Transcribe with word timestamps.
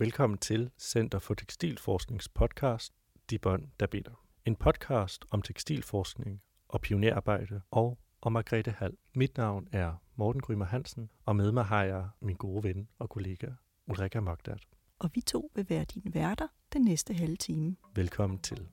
Velkommen 0.00 0.38
til 0.38 0.70
Center 0.78 1.18
for 1.18 1.34
Tekstilforsknings 1.34 2.28
podcast 2.28 2.92
De 3.30 3.38
Bånd, 3.38 3.64
der 3.80 3.86
binder. 3.86 4.24
En 4.44 4.56
podcast 4.56 5.24
om 5.30 5.42
tekstilforskning 5.42 6.42
og 6.68 6.80
pionerarbejde 6.80 7.60
og 7.70 7.98
om 8.22 8.32
Margrethe 8.32 8.70
Hall. 8.70 8.96
Mit 9.14 9.36
navn 9.36 9.68
er 9.72 9.94
Morten 10.16 10.40
Grymer 10.40 10.64
Hansen, 10.64 11.10
og 11.24 11.36
med 11.36 11.52
mig 11.52 11.64
har 11.64 11.84
jeg 11.84 12.08
min 12.20 12.36
gode 12.36 12.64
ven 12.64 12.88
og 12.98 13.10
kollega 13.10 13.46
Ulrika 13.86 14.20
Mogdat. 14.20 14.66
Og 14.98 15.10
vi 15.14 15.20
to 15.20 15.50
vil 15.54 15.66
være 15.68 15.84
dine 15.84 16.14
værter 16.14 16.46
den 16.72 16.82
næste 16.82 17.14
halve 17.14 17.36
time. 17.36 17.76
Velkommen 17.94 18.38
til. 18.38 18.68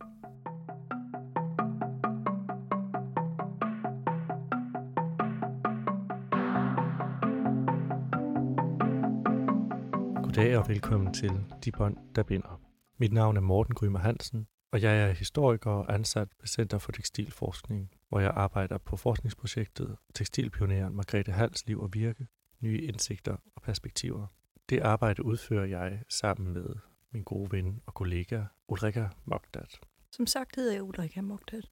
Goddag 10.35 10.57
og 10.57 10.67
velkommen 10.67 11.13
til 11.13 11.31
De 11.65 11.71
Bånd, 11.71 11.97
der 12.15 12.23
binder. 12.23 12.61
Mit 12.97 13.13
navn 13.13 13.37
er 13.37 13.41
Morten 13.41 13.75
Grymer 13.75 13.99
Hansen, 13.99 14.47
og 14.71 14.81
jeg 14.81 15.01
er 15.01 15.11
historiker 15.11 15.71
og 15.71 15.93
ansat 15.93 16.27
ved 16.39 16.47
Center 16.47 16.77
for 16.77 16.91
Tekstilforskning, 16.91 17.91
hvor 18.09 18.19
jeg 18.19 18.31
arbejder 18.35 18.77
på 18.77 18.97
forskningsprojektet 18.97 19.97
Tekstilpioneren 20.13 20.95
Margrethe 20.95 21.31
Hals 21.31 21.67
liv 21.67 21.81
og 21.81 21.93
virke, 21.93 22.27
nye 22.59 22.81
indsigter 22.81 23.35
og 23.55 23.61
perspektiver. 23.61 24.27
Det 24.69 24.79
arbejde 24.79 25.25
udfører 25.25 25.65
jeg 25.65 26.03
sammen 26.09 26.53
med 26.53 26.75
min 27.11 27.23
gode 27.23 27.51
ven 27.51 27.81
og 27.85 27.93
kollega 27.93 28.43
Ulrika 28.67 29.07
Mogdat. 29.25 29.79
Som 30.11 30.27
sagt 30.27 30.55
hedder 30.55 30.73
jeg 30.73 30.83
Ulrika 30.83 31.21
Mogdat, 31.21 31.71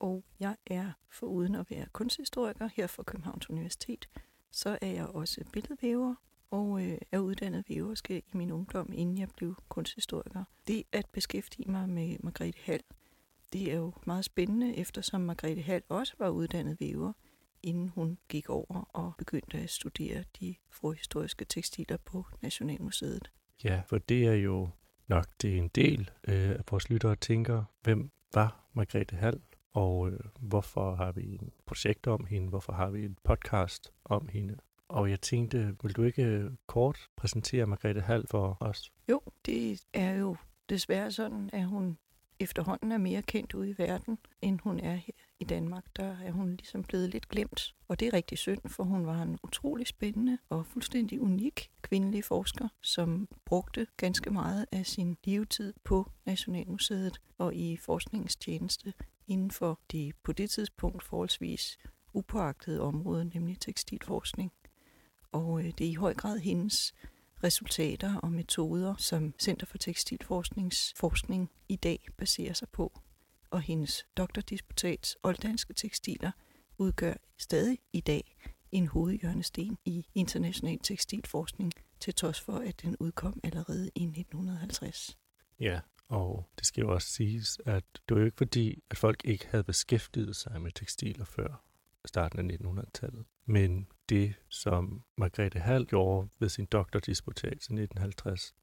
og 0.00 0.24
jeg 0.40 0.56
er 0.66 0.92
foruden 1.10 1.54
at 1.54 1.66
være 1.70 1.86
kunsthistoriker 1.92 2.68
her 2.74 2.86
fra 2.86 3.02
Københavns 3.02 3.50
Universitet, 3.50 4.08
så 4.50 4.78
er 4.80 4.90
jeg 4.90 5.06
også 5.06 5.44
billedvæver 5.52 6.14
og 6.54 6.82
øh, 6.82 6.98
er 7.12 7.18
uddannet 7.18 7.64
væverske 7.68 8.18
i 8.18 8.36
min 8.36 8.52
ungdom, 8.52 8.92
inden 8.92 9.18
jeg 9.18 9.28
blev 9.36 9.56
kunsthistoriker. 9.68 10.44
Det 10.66 10.82
at 10.92 11.06
beskæftige 11.12 11.70
mig 11.70 11.88
med 11.88 12.16
Margrethe 12.20 12.60
Hall, 12.64 12.82
det 13.52 13.72
er 13.72 13.76
jo 13.76 13.92
meget 14.06 14.24
spændende, 14.24 14.76
eftersom 14.76 15.20
Margrethe 15.20 15.62
Hall 15.62 15.82
også 15.88 16.14
var 16.18 16.28
uddannet 16.28 16.80
væver, 16.80 17.12
inden 17.62 17.88
hun 17.88 18.18
gik 18.28 18.50
over 18.50 18.90
og 18.92 19.12
begyndte 19.18 19.58
at 19.58 19.70
studere 19.70 20.24
de 20.40 20.54
forhistoriske 20.70 21.44
tekstiler 21.44 21.96
på 21.96 22.26
Nationalmuseet. 22.42 23.30
Ja, 23.64 23.82
for 23.86 23.98
det 23.98 24.26
er 24.26 24.34
jo 24.34 24.68
nok 25.08 25.26
det 25.42 25.54
er 25.54 25.58
en 25.58 25.68
del 25.68 26.10
øh, 26.28 26.50
af 26.50 26.62
vores 26.70 26.90
lyttere 26.90 27.16
tænker, 27.16 27.64
hvem 27.82 28.10
var 28.34 28.68
Margrethe 28.72 29.16
Hall, 29.16 29.40
og 29.72 30.10
øh, 30.10 30.20
hvorfor 30.40 30.94
har 30.94 31.12
vi 31.12 31.34
et 31.34 31.52
projekt 31.66 32.06
om 32.06 32.26
hende, 32.26 32.48
hvorfor 32.48 32.72
har 32.72 32.90
vi 32.90 33.04
en 33.04 33.16
podcast 33.24 33.92
om 34.04 34.28
hende. 34.28 34.56
Og 34.88 35.10
jeg 35.10 35.20
tænkte, 35.20 35.76
vil 35.82 35.92
du 35.92 36.02
ikke 36.02 36.22
øh, 36.22 36.50
kort 36.66 37.08
præsentere 37.16 37.66
Margrethe 37.66 38.00
Hall 38.00 38.26
for 38.30 38.56
os? 38.60 38.92
Jo, 39.08 39.20
det 39.46 39.84
er 39.92 40.12
jo 40.12 40.36
desværre 40.68 41.12
sådan, 41.12 41.50
at 41.52 41.64
hun 41.64 41.98
efterhånden 42.40 42.92
er 42.92 42.98
mere 42.98 43.22
kendt 43.22 43.54
ude 43.54 43.70
i 43.70 43.74
verden, 43.78 44.18
end 44.42 44.60
hun 44.60 44.80
er 44.80 44.94
her 44.94 45.12
i 45.40 45.44
Danmark. 45.44 45.84
Der 45.96 46.16
er 46.24 46.30
hun 46.30 46.50
ligesom 46.50 46.82
blevet 46.82 47.10
lidt 47.10 47.28
glemt. 47.28 47.74
Og 47.88 48.00
det 48.00 48.08
er 48.08 48.12
rigtig 48.12 48.38
synd, 48.38 48.60
for 48.68 48.84
hun 48.84 49.06
var 49.06 49.22
en 49.22 49.38
utrolig 49.42 49.86
spændende 49.86 50.38
og 50.48 50.66
fuldstændig 50.66 51.20
unik 51.20 51.70
kvindelig 51.82 52.24
forsker, 52.24 52.68
som 52.80 53.28
brugte 53.44 53.86
ganske 53.96 54.30
meget 54.30 54.66
af 54.72 54.86
sin 54.86 55.16
levetid 55.24 55.74
på 55.84 56.10
Nationalmuseet 56.26 57.20
og 57.38 57.54
i 57.54 57.76
forskningstjeneste 57.76 58.92
inden 59.26 59.50
for 59.50 59.80
det 59.90 60.14
på 60.22 60.32
det 60.32 60.50
tidspunkt 60.50 61.02
forholdsvis 61.02 61.78
upåagtede 62.14 62.80
område, 62.80 63.24
nemlig 63.34 63.60
tekstilforskning. 63.60 64.52
Og 65.34 65.60
øh, 65.60 65.64
det 65.78 65.86
er 65.86 65.90
i 65.90 65.94
høj 65.94 66.14
grad 66.14 66.38
hendes 66.38 66.94
resultater 67.44 68.16
og 68.16 68.32
metoder, 68.32 68.94
som 68.96 69.34
Center 69.38 69.66
for 69.66 69.78
Tekstilforsknings 69.78 70.92
forskning 70.96 71.50
i 71.68 71.76
dag 71.76 72.06
baserer 72.16 72.52
sig 72.52 72.68
på. 72.68 73.00
Og 73.50 73.60
hendes 73.60 74.06
doktordisputats 74.16 75.16
Olddanske 75.22 75.74
Tekstiler 75.74 76.30
udgør 76.78 77.14
stadig 77.38 77.78
i 77.92 78.00
dag 78.00 78.36
en 78.72 78.86
hovedhjørnesten 78.86 79.78
i 79.84 80.06
international 80.14 80.78
tekstilforskning, 80.78 81.72
til 82.00 82.14
trods 82.14 82.40
for, 82.40 82.58
at 82.58 82.82
den 82.82 82.96
udkom 83.00 83.40
allerede 83.42 83.90
i 83.94 84.02
1950. 84.04 85.18
Ja, 85.60 85.80
og 86.08 86.48
det 86.58 86.66
skal 86.66 86.80
jo 86.82 86.92
også 86.92 87.08
siges, 87.08 87.60
at 87.66 87.84
det 88.08 88.14
var 88.14 88.20
jo 88.20 88.24
ikke 88.26 88.36
fordi, 88.36 88.82
at 88.90 88.98
folk 88.98 89.20
ikke 89.24 89.46
havde 89.46 89.64
beskæftiget 89.64 90.36
sig 90.36 90.60
med 90.60 90.70
tekstiler 90.70 91.24
før 91.24 91.64
starten 92.04 92.50
af 92.50 92.56
1900-tallet. 92.56 93.24
Men 93.46 93.86
det, 94.08 94.34
som 94.48 95.02
Margrethe 95.16 95.60
Hall 95.60 95.86
gjorde 95.86 96.28
ved 96.38 96.48
sin 96.48 96.64
doktordisputat 96.66 97.52
i 97.52 97.54
1950, 97.54 98.54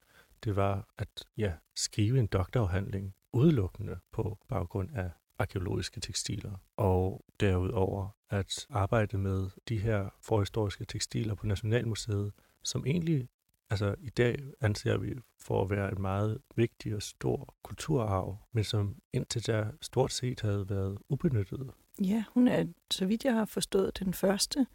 det 0.43 0.55
var 0.55 0.87
at 0.97 1.25
ja, 1.37 1.53
skrive 1.75 2.19
en 2.19 2.27
doktorafhandling 2.27 3.13
udelukkende 3.33 3.99
på 4.11 4.37
baggrund 4.47 4.89
af 4.95 5.09
arkeologiske 5.39 5.99
tekstiler, 5.99 6.51
og 6.77 7.25
derudover 7.39 8.09
at 8.29 8.67
arbejde 8.69 9.17
med 9.17 9.49
de 9.69 9.77
her 9.77 10.09
forhistoriske 10.21 10.85
tekstiler 10.85 11.35
på 11.35 11.45
Nationalmuseet, 11.45 12.31
som 12.63 12.85
egentlig 12.85 13.29
altså 13.69 13.95
i 13.99 14.09
dag 14.09 14.39
anser 14.61 14.97
vi 14.97 15.15
for 15.39 15.61
at 15.63 15.69
være 15.69 15.91
en 15.91 16.01
meget 16.01 16.41
vigtig 16.55 16.95
og 16.95 17.01
stor 17.01 17.55
kulturarv, 17.63 18.37
men 18.51 18.63
som 18.63 18.95
indtil 19.13 19.47
da 19.47 19.67
stort 19.81 20.13
set 20.13 20.41
havde 20.41 20.69
været 20.69 20.97
ubenyttet. 21.09 21.71
Ja, 22.01 22.23
hun 22.33 22.47
er, 22.47 22.65
så 22.91 23.05
vidt 23.05 23.25
jeg 23.25 23.33
har 23.33 23.45
forstået, 23.45 23.99
den 23.99 24.13
første, 24.13 24.67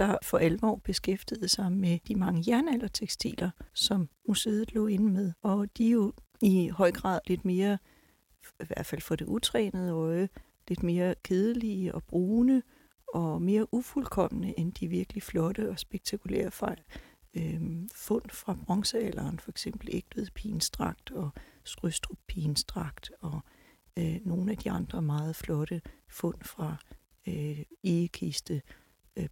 der 0.00 0.18
for 0.22 0.38
alvor 0.38 0.76
beskæftigede 0.76 1.48
sig 1.48 1.72
med 1.72 1.98
de 2.08 2.14
mange 2.14 2.44
jernaldertekstiler, 2.46 3.50
som 3.74 4.08
museet 4.28 4.74
lå 4.74 4.86
inde 4.86 5.12
med. 5.12 5.32
Og 5.42 5.76
de 5.76 5.86
er 5.86 5.90
jo 5.90 6.12
i 6.42 6.68
høj 6.68 6.92
grad 6.92 7.20
lidt 7.26 7.44
mere, 7.44 7.78
i 8.60 8.64
hvert 8.66 8.86
fald 8.86 9.00
for 9.00 9.16
det 9.16 9.26
utrænede 9.26 9.92
øje, 9.92 10.28
lidt 10.68 10.82
mere 10.82 11.14
kedelige 11.24 11.94
og 11.94 12.04
brune 12.04 12.62
og 13.14 13.42
mere 13.42 13.74
ufuldkommende 13.74 14.58
end 14.58 14.72
de 14.72 14.88
virkelig 14.88 15.22
flotte 15.22 15.70
og 15.70 15.78
spektakulære 15.78 16.50
fejl. 16.50 16.82
Øhm, 17.34 17.88
fund 17.94 18.30
fra 18.30 18.56
bronzealderen, 18.66 19.38
for 19.38 19.50
eksempel 19.50 19.88
Ægtved 19.92 20.26
Pinstrakt 20.34 21.10
og 21.10 21.30
Skrystrup 21.64 22.18
Pigenstrakt 22.26 23.10
og 23.20 23.40
øh, 23.98 24.20
nogle 24.24 24.50
af 24.50 24.58
de 24.58 24.70
andre 24.70 25.02
meget 25.02 25.36
flotte 25.36 25.82
fund 26.08 26.42
fra 26.42 26.76
øh, 27.28 27.62
egekiste 27.84 28.62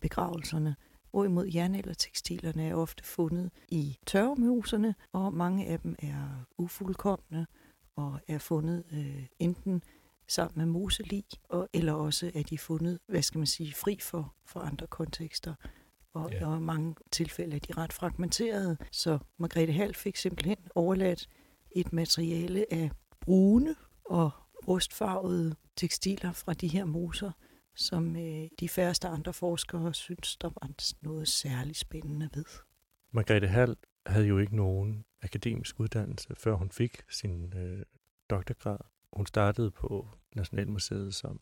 begravelserne. 0.01 0.77
Hvorimod 1.11 1.47
jernaldertekstilerne 1.55 2.69
er 2.69 2.75
ofte 2.75 3.05
fundet 3.05 3.51
i 3.69 3.99
tørvemoserne, 4.07 4.95
og 5.13 5.35
mange 5.35 5.67
af 5.67 5.81
dem 5.81 5.97
er 5.99 6.45
ufuldkommende 6.59 7.47
og 7.97 8.21
er 8.29 8.39
fundet 8.39 8.85
øh, 8.93 9.27
enten 9.39 9.83
sammen 10.29 10.59
med 10.59 10.67
moselig, 10.81 11.25
og, 11.49 11.69
eller 11.73 11.93
også 11.93 12.31
er 12.35 12.43
de 12.43 12.59
fundet, 12.59 12.99
hvad 13.07 13.23
skal 13.23 13.39
man 13.39 13.47
sige, 13.47 13.75
fri 13.75 13.99
for, 14.03 14.35
for 14.47 14.61
andre 14.61 14.87
kontekster. 14.87 15.55
Og 16.15 16.31
ja. 16.33 16.57
i 16.57 16.61
mange 16.61 16.95
tilfælde 17.11 17.57
er 17.57 17.61
de 17.61 17.73
ret 17.73 17.93
fragmenterede, 17.93 18.77
så 18.93 19.19
Margrethe 19.39 19.73
Hall 19.73 19.95
fik 19.95 20.17
simpelthen 20.17 20.57
overladt 20.75 21.29
et 21.71 21.93
materiale 21.93 22.67
af 22.71 22.91
brune 23.21 23.75
og 24.05 24.31
rustfarvede 24.69 25.55
tekstiler 25.77 26.33
fra 26.33 26.55
de 26.55 26.69
her 26.69 26.85
moser, 26.85 27.33
som 27.79 28.17
øh, 28.17 28.49
de 28.61 28.69
færreste 28.69 29.09
andre 29.09 29.33
forskere 29.33 29.95
synes, 29.95 30.37
der 30.37 30.49
var 30.49 30.71
noget 31.03 31.29
særligt 31.29 31.79
spændende 31.79 32.31
ved. 32.35 32.45
Margrethe 33.11 33.49
Hall 33.49 33.77
havde 34.07 34.27
jo 34.27 34.39
ikke 34.39 34.57
nogen 34.57 35.05
akademisk 35.23 35.81
uddannelse, 35.81 36.35
før 36.37 36.55
hun 36.55 36.71
fik 36.71 37.03
sin 37.11 37.53
øh, 37.57 37.83
doktorgrad. 38.31 38.79
Hun 39.13 39.27
startede 39.27 39.71
på 39.71 40.09
Nationalmuseet 40.35 41.15
som 41.15 41.41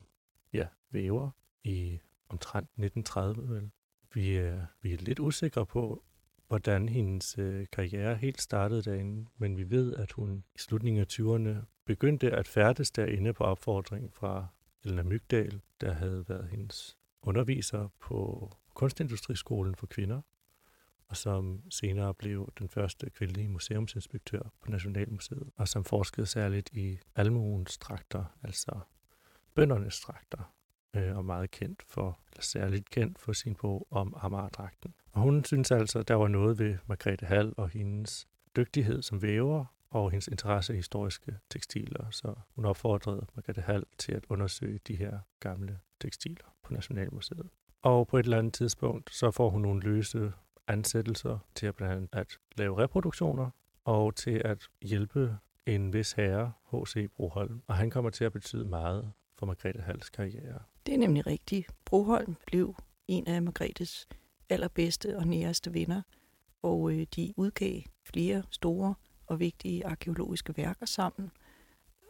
ja, 0.52 0.66
væver 0.90 1.30
i 1.64 1.98
omtrent 2.28 2.68
1930. 2.68 3.54
Vel. 3.54 3.70
Vi, 4.14 4.36
er, 4.36 4.66
vi 4.82 4.92
er 4.92 4.96
lidt 4.96 5.18
usikre 5.18 5.66
på, 5.66 6.04
hvordan 6.48 6.88
hendes 6.88 7.38
øh, 7.38 7.66
karriere 7.72 8.16
helt 8.16 8.40
startede 8.40 8.82
derinde, 8.82 9.26
men 9.38 9.56
vi 9.56 9.70
ved, 9.70 9.94
at 9.94 10.12
hun 10.12 10.44
i 10.54 10.58
slutningen 10.58 11.00
af 11.00 11.06
20'erne 11.12 11.64
begyndte 11.84 12.30
at 12.30 12.48
færdes 12.48 12.90
derinde 12.90 13.32
på 13.32 13.44
opfordring 13.44 14.14
fra 14.14 14.46
Elna 14.86 15.02
Mygdal, 15.02 15.60
der 15.80 15.92
havde 15.92 16.24
været 16.28 16.48
hendes 16.48 16.98
underviser 17.22 17.88
på 18.00 18.50
Kunstindustriskolen 18.74 19.74
for 19.74 19.86
kvinder, 19.86 20.20
og 21.08 21.16
som 21.16 21.62
senere 21.70 22.14
blev 22.14 22.52
den 22.58 22.68
første 22.68 23.10
kvindelige 23.10 23.48
museumsinspektør 23.48 24.40
på 24.60 24.70
Nationalmuseet, 24.70 25.50
og 25.56 25.68
som 25.68 25.84
forskede 25.84 26.26
særligt 26.26 26.70
i 26.72 26.98
almuens 27.16 27.78
trakter, 27.78 28.24
altså 28.42 28.80
bøndernes 29.54 30.00
trakter, 30.00 30.54
øh, 30.96 31.16
og 31.16 31.24
meget 31.24 31.50
kendt 31.50 31.82
for, 31.82 32.20
eller 32.32 32.42
særligt 32.42 32.90
kendt 32.90 33.18
for 33.18 33.32
sin 33.32 33.54
bog 33.54 33.86
om 33.90 34.14
Amagerdragten. 34.16 34.94
Og 35.12 35.22
hun 35.22 35.44
synes 35.44 35.70
altså, 35.70 35.98
at 35.98 36.08
der 36.08 36.14
var 36.14 36.28
noget 36.28 36.58
ved 36.58 36.78
Margrethe 36.86 37.26
Hall 37.26 37.54
og 37.56 37.68
hendes 37.68 38.28
dygtighed 38.56 39.02
som 39.02 39.22
væver, 39.22 39.64
og 39.96 40.10
hendes 40.10 40.28
interesse 40.28 40.72
i 40.72 40.76
historiske 40.76 41.36
tekstiler, 41.50 42.10
så 42.10 42.34
hun 42.54 42.64
opfordrede 42.64 43.26
Margrethe 43.34 43.62
Hall 43.62 43.84
til 43.98 44.12
at 44.12 44.24
undersøge 44.28 44.80
de 44.86 44.96
her 44.96 45.18
gamle 45.40 45.78
tekstiler 46.00 46.54
på 46.62 46.72
Nationalmuseet. 46.72 47.48
Og 47.82 48.06
på 48.06 48.18
et 48.18 48.24
eller 48.24 48.38
andet 48.38 48.54
tidspunkt, 48.54 49.14
så 49.14 49.30
får 49.30 49.50
hun 49.50 49.62
nogle 49.62 49.80
løse 49.80 50.32
ansættelser 50.68 51.38
til 51.54 51.66
at 51.66 51.74
blandt 51.74 51.94
andet 51.94 52.08
at 52.12 52.38
lave 52.56 52.78
reproduktioner 52.78 53.50
og 53.84 54.14
til 54.14 54.42
at 54.44 54.68
hjælpe 54.82 55.36
en 55.66 55.92
vis 55.92 56.12
herre, 56.12 56.52
H.C. 56.72 57.10
Broholm. 57.16 57.62
Og 57.66 57.76
han 57.76 57.90
kommer 57.90 58.10
til 58.10 58.24
at 58.24 58.32
betyde 58.32 58.64
meget 58.64 59.12
for 59.38 59.46
Margrethe 59.46 59.82
Hals 59.82 60.10
karriere. 60.10 60.58
Det 60.86 60.94
er 60.94 60.98
nemlig 60.98 61.26
rigtigt. 61.26 61.70
Broholm 61.84 62.36
blev 62.46 62.76
en 63.08 63.26
af 63.26 63.42
Margrethes 63.42 64.08
allerbedste 64.50 65.16
og 65.16 65.26
næreste 65.26 65.74
venner, 65.74 66.02
og 66.62 66.92
øh, 66.92 67.06
de 67.16 67.32
udgav 67.36 67.80
flere 68.04 68.42
store 68.50 68.94
og 69.26 69.40
vigtige 69.40 69.86
arkeologiske 69.86 70.56
værker 70.56 70.86
sammen. 70.86 71.30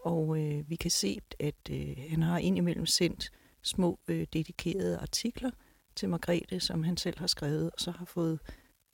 Og 0.04 0.38
øh, 0.42 0.70
vi 0.70 0.76
kan 0.76 0.90
se, 0.90 1.20
at 1.40 1.70
øh, 1.70 1.96
han 2.08 2.22
har 2.22 2.38
indimellem 2.38 2.86
sendt 2.86 3.30
små 3.62 3.98
øh, 4.08 4.26
dedikerede 4.32 4.98
artikler 4.98 5.50
til 5.96 6.08
Margrethe, 6.08 6.60
som 6.60 6.82
han 6.82 6.96
selv 6.96 7.18
har 7.18 7.26
skrevet, 7.26 7.70
og 7.70 7.80
så 7.80 7.90
har 7.90 8.04
fået, 8.04 8.40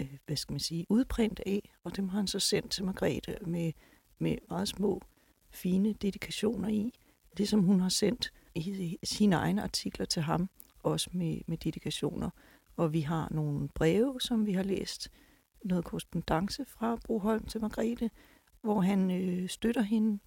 øh, 0.01 0.17
hvad 0.27 0.37
skal 0.37 0.53
man 0.53 0.61
sige, 0.61 0.87
udprint 0.89 1.41
af, 1.47 1.73
og 1.85 1.97
dem 1.97 2.09
har 2.09 2.19
han 2.19 2.27
så 2.27 2.39
sendt 2.39 2.71
til 2.71 2.85
Margrethe 2.85 3.37
med, 3.47 3.73
med 4.19 4.37
meget 4.51 4.69
små, 4.69 5.01
fine 5.51 5.93
dedikationer 5.93 6.69
i. 6.69 6.93
Det, 7.37 7.49
som 7.49 7.63
hun 7.63 7.81
har 7.81 7.89
sendt 7.89 8.33
i 8.55 8.99
sine 9.05 9.37
egne 9.37 9.63
artikler 9.63 10.07
til 10.07 10.23
ham, 10.23 10.49
også 10.83 11.11
med, 11.13 11.41
med 11.47 11.57
dedikationer. 11.59 12.31
Og 12.77 12.93
vi 12.93 13.01
har 13.01 13.29
nogle 13.31 13.69
breve, 13.69 14.21
som 14.21 14.47
vi 14.47 14.53
har 14.53 14.63
læst, 14.63 15.11
noget 15.65 15.85
korrespondence 15.85 16.65
fra 16.65 16.99
Broholm 17.05 17.47
til 17.47 17.61
Margrethe, 17.61 18.11
hvor 18.61 18.81
han 18.81 19.11
øh, 19.11 19.49
støtter 19.49 19.83
hende 19.83 20.19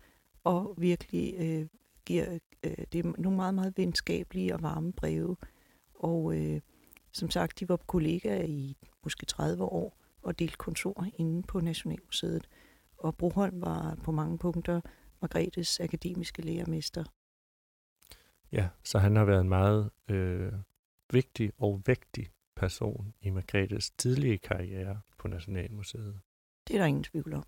og 0.43 0.75
virkelig 0.77 1.35
øh, 1.37 1.67
giver 2.05 2.39
øh, 2.63 2.85
det 2.91 3.05
er 3.05 3.13
nogle 3.17 3.35
meget, 3.35 3.53
meget 3.53 3.77
venskabelige 3.77 4.53
og 4.53 4.61
varme 4.61 4.93
breve. 4.93 5.37
Og 5.93 6.37
øh, 6.37 6.61
som 7.11 7.29
sagt, 7.29 7.59
de 7.59 7.69
var 7.69 7.77
kollegaer 7.77 8.43
i 8.43 8.77
måske 9.03 9.25
30 9.25 9.63
år 9.63 9.97
og 10.21 10.39
delte 10.39 10.57
kontor 10.57 11.07
inde 11.13 11.43
på 11.43 11.59
Nationalmuseet. 11.59 12.47
Og 12.97 13.17
Broholm 13.17 13.61
var 13.61 13.95
på 14.03 14.11
mange 14.11 14.37
punkter 14.37 14.81
Margrethes 15.21 15.79
akademiske 15.79 16.41
lærermester. 16.41 17.03
Ja, 18.51 18.69
så 18.83 18.99
han 18.99 19.15
har 19.15 19.25
været 19.25 19.41
en 19.41 19.49
meget 19.49 19.89
øh, 20.09 20.53
vigtig 21.11 21.51
og 21.57 21.81
vægtig 21.85 22.27
person 22.55 23.13
i 23.21 23.29
Margrethes 23.29 23.91
tidlige 23.91 24.37
karriere 24.37 25.01
på 25.25 25.29
Nationalmuseet. 25.29 26.19
Det 26.67 26.75
er 26.75 26.79
der 26.79 26.85
ingen 26.85 27.03
tvivl 27.03 27.33
om. 27.33 27.43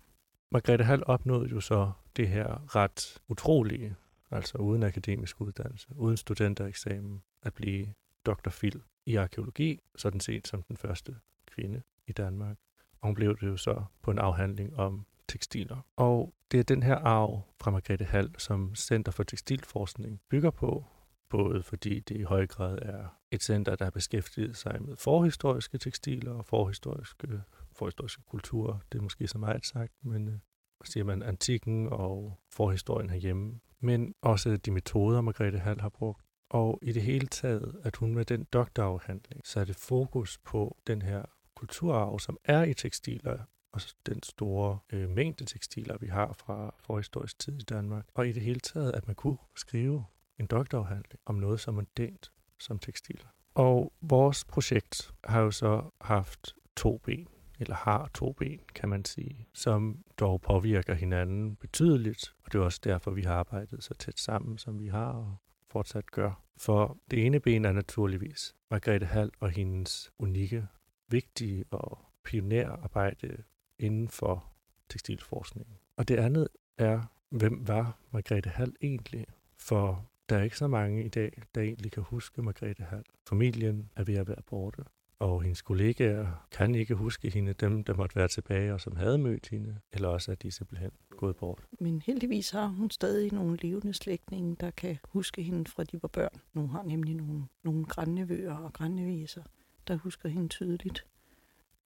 Margrethe 0.50 0.84
Hall 0.84 1.02
opnåede 1.06 1.50
jo 1.50 1.60
så 1.60 1.92
det 2.16 2.28
her 2.28 2.76
ret 2.76 3.22
utrolige, 3.28 3.96
altså 4.30 4.58
uden 4.58 4.82
akademisk 4.82 5.40
uddannelse, 5.40 5.88
uden 5.96 6.16
studentereksamen, 6.16 7.22
at 7.42 7.54
blive 7.54 7.94
Dr. 8.26 8.50
Phil 8.50 8.82
i 9.06 9.16
arkeologi, 9.16 9.80
sådan 9.96 10.20
set 10.20 10.48
som 10.48 10.62
den 10.62 10.76
første 10.76 11.16
kvinde 11.46 11.82
i 12.06 12.12
Danmark. 12.12 12.56
Og 13.00 13.08
hun 13.08 13.14
blev 13.14 13.36
det 13.40 13.46
jo 13.46 13.56
så 13.56 13.84
på 14.02 14.10
en 14.10 14.18
afhandling 14.18 14.76
om 14.76 15.06
tekstiler. 15.28 15.86
Og 15.96 16.34
det 16.50 16.60
er 16.60 16.64
den 16.64 16.82
her 16.82 16.96
arv 16.96 17.42
fra 17.60 17.70
Margrethe 17.70 18.04
Hall, 18.04 18.34
som 18.38 18.74
Center 18.74 19.12
for 19.12 19.22
Tekstilforskning 19.22 20.20
bygger 20.28 20.50
på, 20.50 20.84
både 21.28 21.62
fordi 21.62 22.00
det 22.00 22.16
i 22.16 22.22
høj 22.22 22.46
grad 22.46 22.78
er 22.82 23.18
et 23.30 23.42
center, 23.42 23.76
der 23.76 23.84
har 23.84 23.90
beskæftiget 23.90 24.56
sig 24.56 24.82
med 24.82 24.96
forhistoriske 24.96 25.78
tekstiler 25.78 26.32
og 26.32 26.44
forhistoriske, 26.44 27.42
forhistoriske 27.78 28.22
kulturer. 28.22 28.78
Det 28.92 28.98
er 28.98 29.02
måske 29.02 29.28
så 29.28 29.38
meget 29.38 29.66
sagt, 29.66 29.92
men 30.02 30.28
øh, 30.28 30.38
siger 30.84 31.04
man 31.04 31.22
antikken 31.22 31.88
og 31.88 32.38
forhistorien 32.52 33.10
herhjemme. 33.10 33.60
Men 33.80 34.14
også 34.22 34.56
de 34.56 34.70
metoder, 34.70 35.20
Margrethe 35.20 35.58
Hall 35.58 35.80
har 35.80 35.88
brugt. 35.88 36.24
Og 36.50 36.78
i 36.82 36.92
det 36.92 37.02
hele 37.02 37.26
taget, 37.26 37.80
at 37.84 37.96
hun 37.96 38.14
med 38.14 38.24
den 38.24 38.44
doktorafhandling 38.44 39.46
satte 39.46 39.74
fokus 39.74 40.38
på 40.38 40.76
den 40.86 41.02
her 41.02 41.22
kulturarv, 41.56 42.18
som 42.18 42.38
er 42.44 42.62
i 42.62 42.74
tekstiler, 42.74 43.38
og 43.72 43.80
den 44.06 44.22
store 44.22 44.78
øh, 44.92 45.08
mængde 45.08 45.44
tekstiler, 45.44 45.98
vi 45.98 46.06
har 46.06 46.32
fra 46.32 46.74
forhistorisk 46.78 47.38
tid 47.38 47.60
i 47.60 47.64
Danmark. 47.64 48.06
Og 48.14 48.28
i 48.28 48.32
det 48.32 48.42
hele 48.42 48.60
taget, 48.60 48.92
at 48.92 49.06
man 49.06 49.16
kunne 49.16 49.38
skrive 49.56 50.04
en 50.40 50.46
doktorafhandling 50.46 51.20
om 51.26 51.34
noget 51.34 51.60
så 51.60 51.70
mondænt 51.70 52.32
som 52.58 52.78
tekstiler. 52.78 53.28
Og 53.54 53.92
vores 54.00 54.44
projekt 54.44 55.14
har 55.24 55.40
jo 55.40 55.50
så 55.50 55.90
haft 56.00 56.54
to 56.76 56.98
ben, 56.98 57.28
eller 57.58 57.74
har 57.74 58.10
to 58.14 58.32
ben, 58.32 58.60
kan 58.74 58.88
man 58.88 59.04
sige, 59.04 59.46
som 59.54 60.04
dog 60.18 60.40
påvirker 60.40 60.94
hinanden 60.94 61.56
betydeligt. 61.56 62.34
Og 62.44 62.52
det 62.52 62.58
er 62.58 62.62
også 62.62 62.80
derfor, 62.84 63.10
vi 63.10 63.22
har 63.22 63.34
arbejdet 63.34 63.84
så 63.84 63.94
tæt 63.94 64.18
sammen, 64.18 64.58
som 64.58 64.78
vi 64.78 64.86
har 64.86 65.12
og 65.12 65.36
fortsat 65.70 66.10
gør. 66.10 66.42
For 66.56 66.98
det 67.10 67.26
ene 67.26 67.40
ben 67.40 67.64
er 67.64 67.72
naturligvis 67.72 68.54
Margrethe 68.70 69.06
Hall 69.06 69.30
og 69.40 69.50
hendes 69.50 70.12
unikke, 70.18 70.66
vigtige 71.08 71.64
og 71.70 71.98
pionerarbejde 72.24 73.42
inden 73.78 74.08
for 74.08 74.52
tekstilforskningen. 74.88 75.76
Og 75.96 76.08
det 76.08 76.16
andet 76.16 76.48
er, 76.78 77.02
hvem 77.30 77.68
var 77.68 77.98
Margrethe 78.10 78.50
Hall 78.50 78.76
egentlig? 78.80 79.26
For 79.58 80.10
der 80.28 80.38
er 80.38 80.42
ikke 80.42 80.58
så 80.58 80.68
mange 80.68 81.04
i 81.04 81.08
dag, 81.08 81.42
der 81.54 81.60
egentlig 81.60 81.92
kan 81.92 82.02
huske 82.02 82.42
Margrethe 82.42 82.84
Hall. 82.84 83.04
Familien 83.28 83.90
er 83.96 84.04
ved 84.04 84.14
at 84.14 84.28
være 84.28 84.42
borte, 84.46 84.84
og 85.18 85.42
hendes 85.42 85.62
kollegaer 85.62 86.46
kan 86.50 86.74
ikke 86.74 86.94
huske 86.94 87.30
hende, 87.30 87.52
dem 87.52 87.84
der 87.84 87.94
måtte 87.94 88.16
være 88.16 88.28
tilbage 88.28 88.74
og 88.74 88.80
som 88.80 88.96
havde 88.96 89.18
mødt 89.18 89.48
hende, 89.48 89.78
eller 89.92 90.08
også 90.08 90.30
er 90.30 90.34
de 90.34 90.50
simpelthen 90.50 90.90
gået 91.10 91.36
bort. 91.36 91.62
Men 91.80 92.02
heldigvis 92.06 92.50
har 92.50 92.66
hun 92.66 92.90
stadig 92.90 93.32
nogle 93.32 93.56
levende 93.56 93.94
slægtninge, 93.94 94.56
der 94.60 94.70
kan 94.70 94.98
huske 95.08 95.42
hende 95.42 95.70
fra 95.70 95.84
de 95.84 96.02
var 96.02 96.08
børn. 96.08 96.40
Nu 96.52 96.66
har 96.66 96.82
nemlig 96.82 97.14
nogle, 97.14 97.44
nogle 97.62 97.84
grænnevøer 97.84 98.54
og 98.54 98.72
grænneviser, 98.72 99.42
der 99.88 99.96
husker 99.96 100.28
hende 100.28 100.48
tydeligt. 100.48 101.06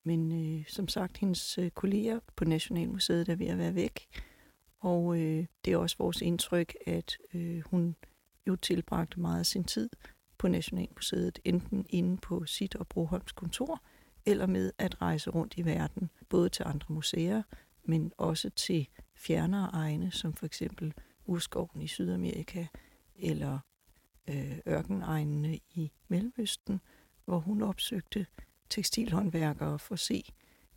Men 0.05 0.33
øh, 0.33 0.65
som 0.69 0.89
sagt, 0.89 1.19
hendes 1.19 1.59
øh, 1.59 1.71
kolleger 1.71 2.21
på 2.37 2.45
Nationalmuseet 2.45 3.29
er 3.29 3.37
ved 3.37 3.47
at 3.47 3.59
være 3.59 3.75
væk. 3.75 4.09
Og 4.81 5.17
øh, 5.19 5.47
det 5.65 5.73
er 5.73 5.77
også 5.77 5.97
vores 5.99 6.21
indtryk, 6.21 6.75
at 6.87 7.19
øh, 7.35 7.61
hun 7.61 7.97
jo 8.47 8.57
tilbragte 8.57 9.21
meget 9.21 9.39
af 9.39 9.47
sin 9.47 9.65
tid 9.65 9.91
på 10.43 10.49
Nationalmuseet, 10.49 11.39
enten 11.45 11.87
inde 11.89 12.17
på 12.17 12.47
sit 12.47 12.75
og 12.75 12.89
Broholms 12.89 13.33
kontor, 13.33 13.83
eller 14.27 14.47
med 14.47 14.73
at 14.79 15.03
rejse 15.03 15.31
rundt 15.31 15.55
i 15.57 15.65
verden, 15.65 16.11
både 16.29 16.49
til 16.49 16.65
andre 16.67 16.95
museer, 16.95 17.43
men 17.85 18.13
også 18.19 18.51
til 18.51 18.89
fjernere 19.15 19.71
egne, 19.73 20.13
som 20.13 20.35
for 20.35 20.47
eksempel 20.47 20.95
urskoven 21.27 21.83
i 21.83 21.87
Sydamerika, 21.87 22.67
eller 23.17 23.59
øh, 24.29 24.59
ørkenegnene 24.69 25.57
i 25.57 25.93
Mellemøsten, 26.09 26.81
hvor 27.25 27.39
hun 27.39 27.63
opsøgte 27.63 28.27
tekstilhåndværkere 28.71 29.79
for 29.79 29.95
at 29.95 29.99
se 29.99 30.33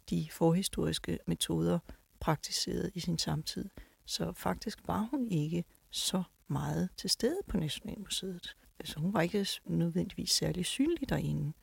de 0.10 0.28
forhistoriske 0.32 1.20
metoder 1.28 1.80
praktiseret 2.20 2.92
i 2.94 3.00
sin 3.00 3.18
samtid. 3.18 3.70
Så 4.06 4.34
faktisk 4.34 4.80
var 4.88 5.08
hun 5.12 5.28
ikke 5.28 5.64
så 5.90 6.24
meget 6.48 6.90
til 6.98 7.10
stede 7.10 7.40
på 7.48 7.58
Nationalmuseet. 7.58 8.56
Altså 8.80 9.00
hun 9.00 9.14
var 9.14 9.22
ikke 9.22 9.48
nødvendigvis 9.66 10.32
særlig 10.32 10.66
synlig 10.66 11.10
derinde. 11.10 11.54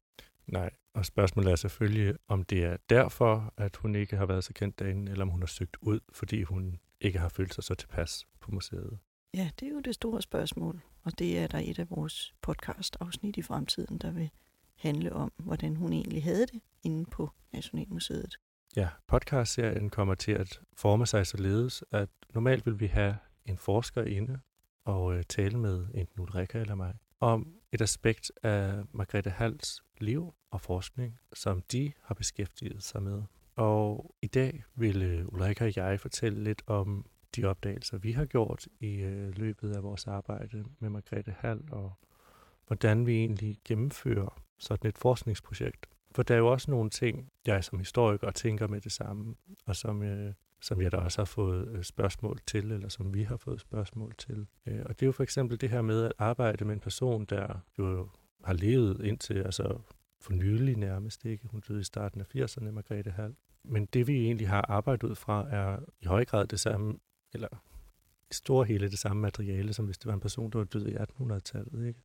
Nej, 0.47 0.71
og 0.95 1.07
spørgsmålet 1.07 1.53
er 1.53 1.57
selvfølgelig, 1.57 2.15
om 2.29 2.43
det 2.43 2.65
er 2.65 2.77
derfor, 2.91 3.55
at 3.57 3.77
hun 3.77 3.95
ikke 3.95 4.17
har 4.17 4.27
været 4.27 4.45
så 4.45 4.53
kendt 4.53 4.79
derinde, 4.79 5.13
eller 5.13 5.25
om 5.25 5.29
hun 5.29 5.41
har 5.41 5.47
søgt 5.47 5.77
ud, 5.81 6.01
fordi 6.13 6.43
hun 6.43 6.79
ikke 7.01 7.19
har 7.19 7.29
følt 7.29 7.55
sig 7.55 7.65
så 7.65 7.75
tilpas 7.75 8.27
på 8.41 8.51
museet. 8.51 8.99
Ja, 9.35 9.51
det 9.61 9.69
er 9.69 9.73
jo 9.73 9.81
det 9.81 9.95
store 9.95 10.23
spørgsmål, 10.23 10.81
og 11.05 11.19
det 11.19 11.39
er 11.39 11.47
der 11.47 11.59
et 11.59 11.79
af 11.79 11.91
vores 11.91 12.35
podcast-afsnit 12.43 13.37
i 13.37 13.43
fremtiden, 13.43 13.99
der 13.99 14.11
vil 14.11 14.31
handle 14.77 15.13
om, 15.13 15.33
hvordan 15.37 15.77
hun 15.77 15.93
egentlig 15.93 16.23
havde 16.23 16.47
det 16.47 16.61
inde 16.83 17.05
på 17.11 17.31
Nationalmuseet. 17.53 18.35
Ja, 18.77 18.89
podcastserien 19.07 19.91
kommer 19.91 20.15
til 20.15 20.33
at 20.33 20.61
forme 20.77 21.07
sig 21.07 21.27
således, 21.27 21.85
at 21.91 22.09
normalt 22.35 22.67
vil 22.67 22.81
vi 22.81 22.87
have 22.87 23.17
en 23.45 23.59
forsker 23.59 24.03
inde 24.05 24.41
og 24.85 25.15
øh, 25.15 25.23
tale 25.29 25.59
med 25.59 25.87
enten 25.95 26.21
Ulrika 26.21 26.59
eller 26.59 26.75
mig 26.75 26.95
om 27.21 27.55
et 27.73 27.81
aspekt 27.81 28.33
af 28.43 28.83
Margrethe 28.93 29.31
Hals 29.31 29.83
liv 30.01 30.35
og 30.51 30.61
forskning, 30.61 31.19
som 31.33 31.63
de 31.63 31.93
har 32.03 32.15
beskæftiget 32.15 32.83
sig 32.83 33.03
med. 33.03 33.23
Og 33.57 34.15
i 34.23 34.27
dag 34.27 34.65
vil 34.75 35.03
øh, 35.03 35.29
Ulrika 35.29 35.65
og 35.65 35.77
jeg 35.77 36.01
fortælle 36.01 36.45
lidt 36.45 36.63
om 36.67 37.07
de 37.37 37.45
opdagelser, 37.45 37.99
vi 37.99 38.13
har 38.13 38.25
gjort 38.25 38.69
i 38.81 38.95
øh, 38.95 39.39
løbet 39.39 39.77
af 39.77 39.83
vores 39.83 40.07
arbejde 40.07 40.65
med 40.79 40.91
Margrethe 40.91 41.35
Hall, 41.39 41.63
og 41.73 41.93
hvordan 42.67 43.07
vi 43.07 43.17
egentlig 43.17 43.59
gennemfører 43.65 44.43
sådan 44.59 44.89
et 44.89 44.99
forskningsprojekt. 44.99 45.87
For 46.15 46.23
der 46.23 46.35
er 46.35 46.39
jo 46.39 46.53
også 46.53 46.71
nogle 46.71 46.91
ting, 46.91 47.31
jeg 47.47 47.65
som 47.65 47.79
historiker 47.79 48.31
tænker 48.31 48.67
med 48.67 48.81
det 48.81 48.93
samme, 48.93 49.35
og 49.67 49.77
som, 49.77 50.03
øh, 50.03 50.35
som 50.63 50.83
jeg 50.83 50.93
da 50.93 50.97
også 50.97 51.21
har 51.21 51.25
fået 51.25 51.69
øh, 51.69 51.83
spørgsmål 51.83 52.39
til, 52.47 52.73
eller 52.73 52.89
som 52.89 53.15
vi 53.15 53.23
har 53.23 53.37
fået 53.37 53.61
spørgsmål 53.61 54.15
til. 54.19 54.47
Øh, 54.67 54.81
og 54.85 55.01
det 55.01 55.03
er 55.03 55.07
jo 55.07 55.13
for 55.13 55.23
eksempel 55.23 55.61
det 55.61 55.71
her 55.71 55.83
med 55.83 56.05
at 56.05 56.13
arbejde 56.19 56.65
med 56.65 56.75
en 56.75 56.81
person, 56.81 57.25
der 57.25 57.65
jo 57.79 58.09
har 58.45 58.53
levet 58.53 59.05
indtil, 59.05 59.39
altså 59.39 59.81
for 60.21 60.33
nylig 60.33 60.77
nærmest, 60.77 61.25
ikke? 61.25 61.49
Hun 61.49 61.61
døde 61.69 61.81
i 61.81 61.85
starten 61.85 62.21
af 62.21 62.37
80'erne, 62.37 62.71
Margrethe 62.71 63.11
Hall. 63.11 63.35
Men 63.65 63.87
det 63.87 64.07
vi 64.07 64.25
egentlig 64.25 64.49
har 64.49 64.65
arbejdet 64.69 65.03
ud 65.03 65.15
fra, 65.15 65.47
er 65.51 65.79
i 66.01 66.07
høj 66.07 66.25
grad 66.25 66.47
det 66.47 66.61
samme, 66.61 66.99
eller 67.33 67.49
i 68.31 68.35
store 68.35 68.65
hele 68.65 68.91
det 68.91 68.99
samme 68.99 69.23
materiale, 69.23 69.73
som 69.73 69.85
hvis 69.85 69.99
det 69.99 70.07
var 70.07 70.15
en 70.15 70.21
person, 70.21 70.51
der 70.51 70.59
var 70.59 70.65
død 70.65 70.87
i 70.87 70.95
1800-tallet. 70.95 71.87
Ikke? 71.87 72.01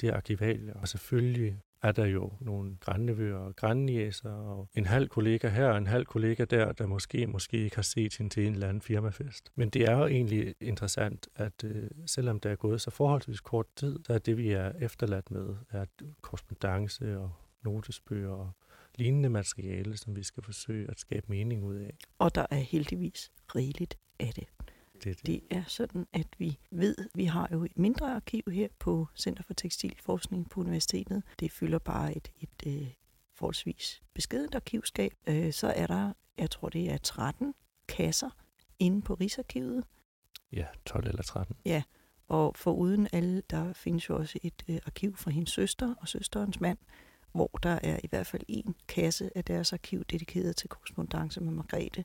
Det 0.00 0.08
er 0.08 0.16
arkivalier, 0.16 0.74
og 0.74 0.88
selvfølgelig 0.88 1.60
er 1.84 1.92
der 1.92 2.06
jo 2.06 2.32
nogle 2.40 2.76
grandnevøer 2.80 3.36
og 3.36 3.56
grandniæser 3.56 4.30
og 4.30 4.68
en 4.74 4.86
halv 4.86 5.08
kollega 5.08 5.48
her 5.48 5.66
og 5.66 5.78
en 5.78 5.86
halv 5.86 6.04
kollega 6.04 6.44
der, 6.44 6.72
der 6.72 6.86
måske 6.86 7.26
måske 7.26 7.56
ikke 7.56 7.76
har 7.76 7.82
set 7.82 8.16
hende 8.16 8.34
til 8.34 8.46
en 8.46 8.52
eller 8.52 8.68
anden 8.68 8.80
firmafest. 8.80 9.52
Men 9.54 9.70
det 9.70 9.82
er 9.82 9.98
jo 9.98 10.06
egentlig 10.06 10.54
interessant, 10.60 11.28
at 11.34 11.64
øh, 11.64 11.90
selvom 12.06 12.40
der 12.40 12.50
er 12.50 12.56
gået 12.56 12.80
så 12.80 12.90
forholdsvis 12.90 13.40
kort 13.40 13.66
tid, 13.76 13.98
så 14.06 14.12
er 14.12 14.18
det, 14.18 14.36
vi 14.36 14.50
er 14.50 14.72
efterladt 14.80 15.30
med, 15.30 15.56
er 15.70 15.84
korrespondence 16.20 17.18
og 17.18 17.32
notesbøger 17.64 18.30
og 18.30 18.50
lignende 18.98 19.28
materiale, 19.28 19.96
som 19.96 20.16
vi 20.16 20.22
skal 20.22 20.42
forsøge 20.42 20.90
at 20.90 21.00
skabe 21.00 21.26
mening 21.28 21.64
ud 21.64 21.76
af. 21.76 21.96
Og 22.18 22.34
der 22.34 22.46
er 22.50 22.56
heldigvis 22.56 23.32
rigeligt 23.54 23.98
af 24.20 24.32
det. 24.36 24.53
Det 25.02 25.10
er, 25.10 25.14
det. 25.26 25.40
er 25.50 25.64
sådan, 25.66 26.06
at 26.12 26.26
vi 26.38 26.58
ved, 26.70 26.96
vi 27.14 27.24
har 27.24 27.48
jo 27.52 27.64
et 27.64 27.78
mindre 27.78 28.14
arkiv 28.14 28.42
her 28.52 28.68
på 28.78 29.08
Center 29.16 29.42
for 29.42 29.54
Tekstilforskning 29.54 30.50
på 30.50 30.60
universitetet. 30.60 31.22
Det 31.40 31.52
fylder 31.52 31.78
bare 31.78 32.16
et, 32.16 32.32
et, 32.40 32.48
et 32.62 32.82
øh, 32.82 32.88
forholdsvis 33.34 34.02
beskedent 34.14 34.54
arkivskab. 34.54 35.12
Øh, 35.26 35.52
så 35.52 35.72
er 35.76 35.86
der, 35.86 36.12
jeg 36.38 36.50
tror 36.50 36.68
det 36.68 36.92
er 36.92 36.96
13 36.96 37.54
kasser 37.88 38.30
inde 38.78 39.02
på 39.02 39.14
Rigsarkivet. 39.14 39.84
Ja, 40.52 40.66
12 40.86 41.06
eller 41.06 41.22
13. 41.22 41.56
Ja, 41.64 41.82
og 42.28 42.56
for 42.56 42.72
uden 42.72 43.08
alle, 43.12 43.42
der 43.50 43.72
findes 43.72 44.08
jo 44.08 44.16
også 44.16 44.38
et 44.42 44.64
øh, 44.68 44.78
arkiv 44.86 45.16
fra 45.16 45.30
hendes 45.30 45.50
søster 45.50 45.94
og 46.00 46.08
søsterens 46.08 46.60
mand, 46.60 46.78
hvor 47.32 47.50
der 47.62 47.78
er 47.82 47.98
i 48.04 48.06
hvert 48.06 48.26
fald 48.26 48.42
en 48.48 48.74
kasse 48.88 49.30
af 49.34 49.44
deres 49.44 49.72
arkiv 49.72 50.04
dedikeret 50.04 50.56
til 50.56 50.68
korrespondence 50.68 51.40
med 51.40 51.52
Margrethe. 51.52 52.04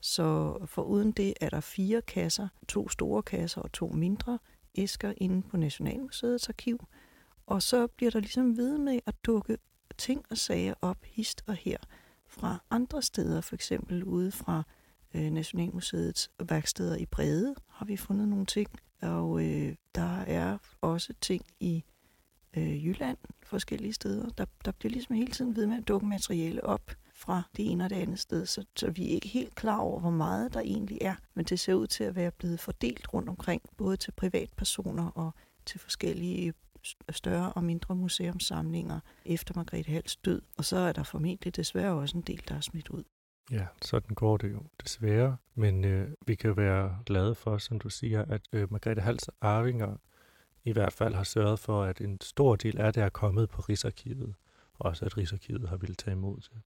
Så 0.00 0.58
for 0.66 0.82
uden 0.82 1.12
det 1.12 1.34
er 1.40 1.48
der 1.48 1.60
fire 1.60 2.02
kasser, 2.02 2.48
to 2.68 2.88
store 2.88 3.22
kasser 3.22 3.60
og 3.60 3.72
to 3.72 3.88
mindre 3.88 4.38
æsker 4.74 5.12
inde 5.16 5.42
på 5.42 5.56
Nationalmuseets 5.56 6.48
arkiv. 6.48 6.88
Og 7.46 7.62
så 7.62 7.86
bliver 7.86 8.10
der 8.10 8.20
ligesom 8.20 8.56
ved 8.56 8.78
med 8.78 9.00
at 9.06 9.14
dukke 9.26 9.58
ting 9.98 10.24
og 10.30 10.38
sager 10.38 10.74
op 10.82 11.04
hist 11.04 11.42
og 11.46 11.54
her 11.54 11.76
fra 12.26 12.62
andre 12.70 13.02
steder, 13.02 13.40
for 13.40 13.54
eksempel 13.54 14.04
ude 14.04 14.32
fra 14.32 14.62
øh, 15.14 15.30
Nationalmuseets 15.30 16.30
værksteder 16.48 16.96
i 16.96 17.06
Brede 17.06 17.54
har 17.68 17.86
vi 17.86 17.96
fundet 17.96 18.28
nogle 18.28 18.46
ting, 18.46 18.68
og 19.02 19.44
øh, 19.44 19.74
der 19.94 20.20
er 20.20 20.58
også 20.80 21.14
ting 21.20 21.44
i 21.60 21.84
øh, 22.56 22.86
Jylland 22.86 23.18
forskellige 23.42 23.92
steder. 23.92 24.28
Der, 24.28 24.44
der 24.64 24.70
bliver 24.70 24.92
ligesom 24.92 25.16
hele 25.16 25.32
tiden 25.32 25.56
ved 25.56 25.66
med 25.66 25.76
at 25.76 25.88
dukke 25.88 26.06
materiale 26.06 26.64
op 26.64 26.90
fra 27.18 27.42
det 27.56 27.70
ene 27.70 27.84
og 27.84 27.90
det 27.90 27.96
andet 27.96 28.18
sted, 28.18 28.46
så, 28.46 28.64
så 28.76 28.90
vi 28.90 29.04
er 29.04 29.14
ikke 29.14 29.28
helt 29.28 29.54
klar 29.54 29.78
over, 29.78 30.00
hvor 30.00 30.10
meget 30.10 30.54
der 30.54 30.60
egentlig 30.60 30.98
er. 31.00 31.14
Men 31.34 31.44
det 31.44 31.60
ser 31.60 31.74
ud 31.74 31.86
til 31.86 32.04
at 32.04 32.16
være 32.16 32.30
blevet 32.30 32.60
fordelt 32.60 33.14
rundt 33.14 33.28
omkring, 33.28 33.62
både 33.76 33.96
til 33.96 34.12
privatpersoner 34.12 35.10
og 35.10 35.34
til 35.66 35.80
forskellige 35.80 36.46
øh, 36.46 36.52
større 37.10 37.52
og 37.52 37.64
mindre 37.64 37.94
museumsamlinger 37.94 39.00
efter 39.24 39.52
Margrethe 39.56 39.92
Hals 39.92 40.16
død. 40.16 40.42
Og 40.58 40.64
så 40.64 40.76
er 40.76 40.92
der 40.92 41.02
formentlig 41.02 41.56
desværre 41.56 41.92
også 41.92 42.16
en 42.16 42.22
del, 42.22 42.42
der 42.48 42.54
er 42.54 42.60
smidt 42.60 42.88
ud. 42.88 43.04
Ja, 43.50 43.66
sådan 43.82 44.14
går 44.14 44.36
det 44.36 44.52
jo 44.52 44.62
desværre. 44.82 45.36
Men 45.54 45.84
øh, 45.84 46.08
vi 46.26 46.34
kan 46.34 46.56
være 46.56 46.98
glade 47.06 47.34
for, 47.34 47.58
som 47.58 47.78
du 47.78 47.88
siger, 47.88 48.24
at 48.24 48.42
øh, 48.52 48.72
Margrethe 48.72 49.02
Hals 49.02 49.30
arvinger 49.40 49.96
i 50.64 50.72
hvert 50.72 50.92
fald 50.92 51.14
har 51.14 51.24
sørget 51.24 51.58
for, 51.58 51.82
at 51.82 52.00
en 52.00 52.20
stor 52.20 52.56
del 52.56 52.78
af 52.78 52.92
det 52.92 53.02
er 53.02 53.08
kommet 53.08 53.48
på 53.48 53.62
Rigsarkivet. 53.62 54.34
Også 54.78 55.04
at 55.04 55.16
Rigsarkivet 55.16 55.68
har 55.68 55.76
ville 55.76 55.94
tage 55.94 56.12
imod 56.12 56.36
det. 56.36 56.62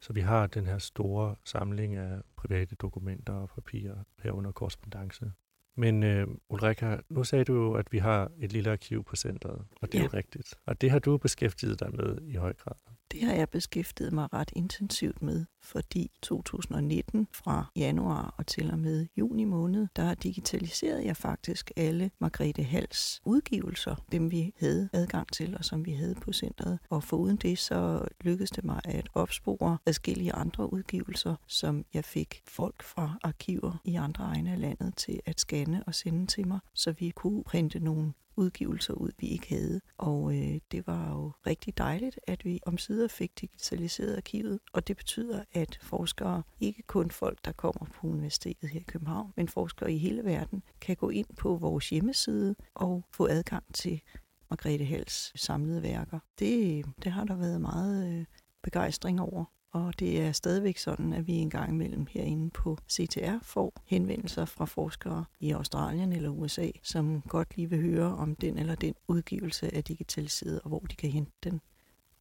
Så 0.00 0.12
vi 0.12 0.20
har 0.20 0.46
den 0.46 0.66
her 0.66 0.78
store 0.78 1.34
samling 1.44 1.96
af 1.96 2.20
private 2.36 2.74
dokumenter 2.74 3.32
og 3.32 3.48
papirer 3.48 3.96
herunder 4.22 4.52
korrespondence. 4.52 5.32
Men 5.76 6.02
øh, 6.02 6.26
Ulrika, 6.48 6.96
nu 7.08 7.24
sagde 7.24 7.44
du 7.44 7.54
jo, 7.54 7.72
at 7.72 7.92
vi 7.92 7.98
har 7.98 8.30
et 8.38 8.52
lille 8.52 8.70
arkiv 8.70 9.04
på 9.04 9.16
centret, 9.16 9.64
og 9.80 9.92
det 9.92 9.94
ja. 9.94 9.98
er 9.98 10.02
jo 10.02 10.10
rigtigt. 10.14 10.54
Og 10.66 10.80
det 10.80 10.90
har 10.90 10.98
du 10.98 11.18
beskæftiget 11.18 11.80
dig 11.80 11.94
med 11.94 12.18
i 12.22 12.34
høj 12.34 12.52
grad. 12.52 12.94
Det 13.12 13.22
har 13.22 13.34
jeg 13.34 13.48
beskæftiget 13.48 14.12
mig 14.12 14.32
ret 14.32 14.50
intensivt 14.56 15.22
med, 15.22 15.44
fordi 15.62 16.10
2019 16.22 17.28
fra 17.32 17.66
januar 17.76 18.34
og 18.36 18.46
til 18.46 18.70
og 18.70 18.78
med 18.78 19.06
juni 19.16 19.44
måned, 19.44 19.86
der 19.96 20.14
digitaliserede 20.14 21.04
jeg 21.04 21.16
faktisk 21.16 21.70
alle 21.76 22.10
Margrethe 22.18 22.64
Hals 22.64 23.20
udgivelser, 23.24 23.94
dem 24.12 24.30
vi 24.30 24.52
havde 24.58 24.88
adgang 24.92 25.32
til 25.32 25.56
og 25.56 25.64
som 25.64 25.86
vi 25.86 25.92
havde 25.92 26.14
på 26.14 26.32
centret. 26.32 26.78
Og 26.90 27.02
foruden 27.04 27.36
det, 27.36 27.58
så 27.58 28.08
lykkedes 28.20 28.50
det 28.50 28.64
mig 28.64 28.80
at 28.84 29.08
opspore 29.14 29.78
forskellige 29.86 30.32
andre 30.32 30.72
udgivelser, 30.72 31.34
som 31.46 31.84
jeg 31.94 32.04
fik 32.04 32.42
folk 32.46 32.82
fra 32.82 33.18
arkiver 33.22 33.80
i 33.84 33.94
andre 33.94 34.24
egne 34.24 34.52
af 34.52 34.60
landet 34.60 34.96
til 34.96 35.20
at 35.26 35.40
scanne 35.40 35.84
og 35.86 35.94
sende 35.94 36.26
til 36.26 36.48
mig, 36.48 36.58
så 36.74 36.92
vi 36.92 37.10
kunne 37.10 37.44
printe 37.44 37.78
nogle 37.80 38.12
udgivelser 38.38 38.94
ud, 38.94 39.10
vi 39.18 39.26
ikke 39.26 39.48
havde. 39.48 39.80
Og 39.98 40.34
øh, 40.36 40.60
det 40.72 40.86
var 40.86 41.10
jo 41.10 41.32
rigtig 41.46 41.78
dejligt, 41.78 42.20
at 42.26 42.44
vi 42.44 42.60
omsider 42.66 43.08
fik 43.08 43.40
digitaliseret 43.40 44.16
arkivet. 44.16 44.60
Og 44.72 44.88
det 44.88 44.96
betyder, 44.96 45.44
at 45.52 45.78
forskere, 45.82 46.42
ikke 46.60 46.82
kun 46.82 47.10
folk, 47.10 47.38
der 47.44 47.52
kommer 47.52 47.84
på 47.94 48.06
universitetet 48.06 48.70
her 48.70 48.80
i 48.80 48.84
København, 48.88 49.32
men 49.36 49.48
forskere 49.48 49.92
i 49.92 49.98
hele 49.98 50.24
verden, 50.24 50.62
kan 50.80 50.96
gå 50.96 51.10
ind 51.10 51.26
på 51.36 51.56
vores 51.56 51.90
hjemmeside 51.90 52.54
og 52.74 53.04
få 53.12 53.26
adgang 53.26 53.64
til 53.74 54.02
Margrethe 54.50 54.84
Hals 54.84 55.32
samlede 55.40 55.82
værker. 55.82 56.18
Det, 56.38 56.84
det 57.04 57.12
har 57.12 57.24
der 57.24 57.36
været 57.36 57.60
meget 57.60 58.12
øh, 58.12 58.24
begejstring 58.62 59.20
over. 59.20 59.44
Og 59.72 59.98
det 59.98 60.20
er 60.20 60.32
stadigvæk 60.32 60.78
sådan, 60.78 61.12
at 61.12 61.26
vi 61.26 61.32
en 61.32 61.50
gang 61.50 61.70
imellem 61.70 62.06
herinde 62.10 62.50
på 62.50 62.78
CTR 62.90 63.38
får 63.42 63.72
henvendelser 63.86 64.44
fra 64.44 64.64
forskere 64.64 65.24
i 65.40 65.50
Australien 65.50 66.12
eller 66.12 66.30
USA, 66.30 66.70
som 66.82 67.22
godt 67.22 67.56
lige 67.56 67.70
vil 67.70 67.80
høre 67.80 68.16
om 68.16 68.34
den 68.34 68.58
eller 68.58 68.74
den 68.74 68.94
udgivelse 69.08 69.74
er 69.74 69.80
digitaliseret, 69.80 70.60
og 70.60 70.68
hvor 70.68 70.78
de 70.78 70.96
kan 70.96 71.10
hente 71.10 71.32
den. 71.44 71.60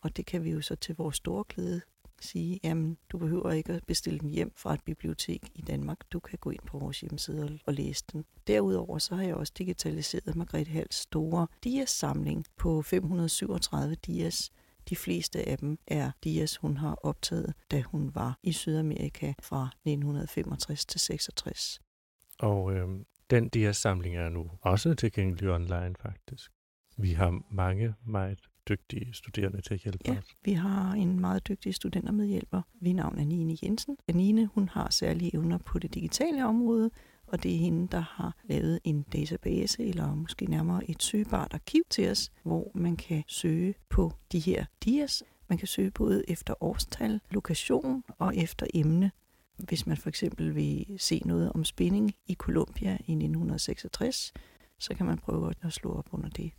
Og 0.01 0.17
det 0.17 0.25
kan 0.25 0.43
vi 0.43 0.51
jo 0.51 0.61
så 0.61 0.75
til 0.75 0.95
vores 0.95 1.15
store 1.15 1.43
glæde 1.49 1.81
sige, 2.21 2.59
jamen 2.63 2.97
du 3.09 3.17
behøver 3.17 3.51
ikke 3.51 3.73
at 3.73 3.85
bestille 3.85 4.19
den 4.19 4.29
hjem 4.29 4.51
fra 4.55 4.73
et 4.73 4.83
bibliotek 4.83 5.51
i 5.55 5.61
Danmark. 5.61 5.97
Du 6.11 6.19
kan 6.19 6.39
gå 6.41 6.49
ind 6.49 6.61
på 6.67 6.79
vores 6.79 6.99
hjemmeside 7.01 7.59
og 7.65 7.73
læse 7.73 8.03
den. 8.11 8.25
Derudover 8.47 8.97
så 8.97 9.15
har 9.15 9.23
jeg 9.23 9.35
også 9.35 9.53
digitaliseret 9.57 10.35
Margrethe 10.35 10.73
Hals 10.73 10.95
store 10.95 11.47
dias-samling 11.63 12.45
på 12.57 12.81
537 12.81 13.95
dias, 13.95 14.51
de 14.89 14.95
fleste 14.95 15.49
af 15.49 15.57
dem 15.57 15.77
er 15.87 16.11
dias, 16.23 16.57
hun 16.57 16.77
har 16.77 16.95
optaget, 17.03 17.53
da 17.71 17.81
hun 17.81 18.15
var 18.15 18.39
i 18.43 18.51
Sydamerika 18.51 19.33
fra 19.41 19.69
1965 19.85 20.85
til 20.85 20.99
66. 20.99 21.79
Og 22.39 22.73
øh, 22.73 22.87
den 23.29 23.49
dias-samling 23.49 24.15
er 24.15 24.29
nu 24.29 24.51
også 24.61 24.93
tilgængelig 24.93 25.49
online 25.49 25.95
faktisk. 26.01 26.51
Vi 26.97 27.11
har 27.11 27.41
mange 27.51 27.93
meget 28.05 28.39
dygtige 28.69 29.13
studerende 29.13 29.61
til 29.61 29.73
at 29.73 29.79
hjælpe 29.79 29.99
ja, 30.11 30.17
os. 30.17 30.35
vi 30.43 30.53
har 30.53 30.91
en 30.91 31.19
meget 31.19 31.47
dygtig 31.47 31.75
studentermedhjælper 31.75 32.61
ved 32.81 32.93
navn 32.93 33.19
af 33.19 33.27
Nine 33.27 33.57
Jensen. 33.63 33.97
Nine 34.13 34.45
hun 34.45 34.69
har 34.69 34.89
særlige 34.89 35.35
evner 35.35 35.57
på 35.57 35.79
det 35.79 35.93
digitale 35.93 36.45
område, 36.45 36.91
og 37.27 37.43
det 37.43 37.53
er 37.53 37.57
hende, 37.57 37.87
der 37.87 37.99
har 37.99 38.35
lavet 38.43 38.79
en 38.83 39.01
database, 39.01 39.85
eller 39.85 40.15
måske 40.15 40.45
nærmere 40.45 40.89
et 40.89 41.03
søgbart 41.03 41.53
arkiv 41.53 41.83
til 41.89 42.11
os, 42.11 42.31
hvor 42.43 42.71
man 42.75 42.95
kan 42.95 43.23
søge 43.27 43.73
på 43.89 44.13
de 44.31 44.39
her 44.39 44.65
dias. 44.83 45.23
Man 45.47 45.57
kan 45.57 45.67
søge 45.67 45.91
både 45.91 46.23
efter 46.27 46.63
årstal, 46.63 47.21
lokation 47.31 48.03
og 48.17 48.35
efter 48.35 48.67
emne. 48.73 49.11
Hvis 49.57 49.87
man 49.87 49.97
for 49.97 50.09
eksempel 50.09 50.55
vil 50.55 50.95
se 50.97 51.21
noget 51.25 51.51
om 51.53 51.63
spænding 51.63 52.13
i 52.27 52.33
Colombia 52.33 52.91
i 52.91 53.11
1966, 53.11 54.33
så 54.79 54.93
kan 54.95 55.05
man 55.05 55.17
prøve 55.17 55.53
at 55.61 55.73
slå 55.73 55.93
op 55.93 56.07
under 56.11 56.29
det. 56.29 56.51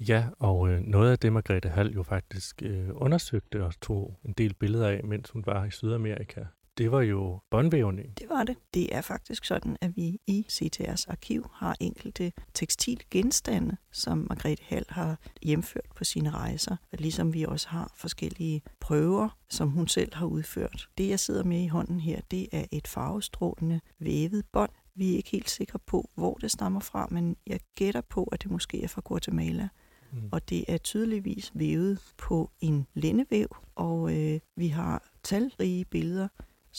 Ja, 0.00 0.28
og 0.38 0.68
øh, 0.68 0.80
noget 0.80 1.10
af 1.10 1.18
det, 1.18 1.32
Margrethe 1.32 1.70
Hall 1.70 1.94
jo 1.94 2.02
faktisk 2.02 2.62
øh, 2.62 2.88
undersøgte 2.94 3.64
og 3.64 3.80
tog 3.80 4.20
en 4.24 4.32
del 4.32 4.54
billeder 4.54 4.88
af, 4.88 5.04
mens 5.04 5.30
hun 5.30 5.46
var 5.46 5.64
i 5.64 5.70
Sydamerika, 5.70 6.44
det 6.78 6.92
var 6.92 7.00
jo 7.00 7.38
båndvævning. 7.50 8.18
Det 8.18 8.28
var 8.28 8.44
det. 8.44 8.56
Det 8.74 8.94
er 8.94 9.00
faktisk 9.00 9.44
sådan, 9.44 9.76
at 9.80 9.96
vi 9.96 10.20
i 10.26 10.46
CTR's 10.50 11.04
arkiv 11.08 11.50
har 11.52 11.76
enkelte 11.80 12.32
tekstilgenstande, 12.54 13.76
som 13.92 14.18
Margrethe 14.18 14.64
Hall 14.68 14.84
har 14.88 15.18
hjemført 15.42 15.86
på 15.94 16.04
sine 16.04 16.30
rejser, 16.30 16.76
ligesom 16.92 17.34
vi 17.34 17.44
også 17.44 17.68
har 17.68 17.92
forskellige 17.96 18.62
prøver, 18.80 19.28
som 19.48 19.70
hun 19.70 19.88
selv 19.88 20.14
har 20.14 20.26
udført. 20.26 20.88
Det, 20.98 21.08
jeg 21.08 21.20
sidder 21.20 21.44
med 21.44 21.60
i 21.60 21.66
hånden 21.66 22.00
her, 22.00 22.20
det 22.30 22.48
er 22.52 22.64
et 22.72 22.88
farvestrålende 22.88 23.80
vævet 23.98 24.44
bånd. 24.52 24.70
Vi 24.94 25.12
er 25.12 25.16
ikke 25.16 25.30
helt 25.30 25.50
sikre 25.50 25.78
på, 25.86 26.10
hvor 26.14 26.34
det 26.34 26.50
stammer 26.50 26.80
fra, 26.80 27.08
men 27.10 27.36
jeg 27.46 27.60
gætter 27.74 28.00
på, 28.00 28.24
at 28.24 28.42
det 28.42 28.50
måske 28.50 28.82
er 28.82 28.88
fra 28.88 29.02
Guatemala. 29.04 29.68
Mm. 30.12 30.28
Og 30.32 30.48
det 30.50 30.64
er 30.68 30.78
tydeligvis 30.78 31.52
vævet 31.54 31.98
på 32.18 32.50
en 32.60 32.86
lændevæv, 32.94 33.56
og 33.74 34.16
øh, 34.16 34.40
vi 34.56 34.68
har 34.68 35.08
talrige 35.22 35.84
billeder 35.84 36.28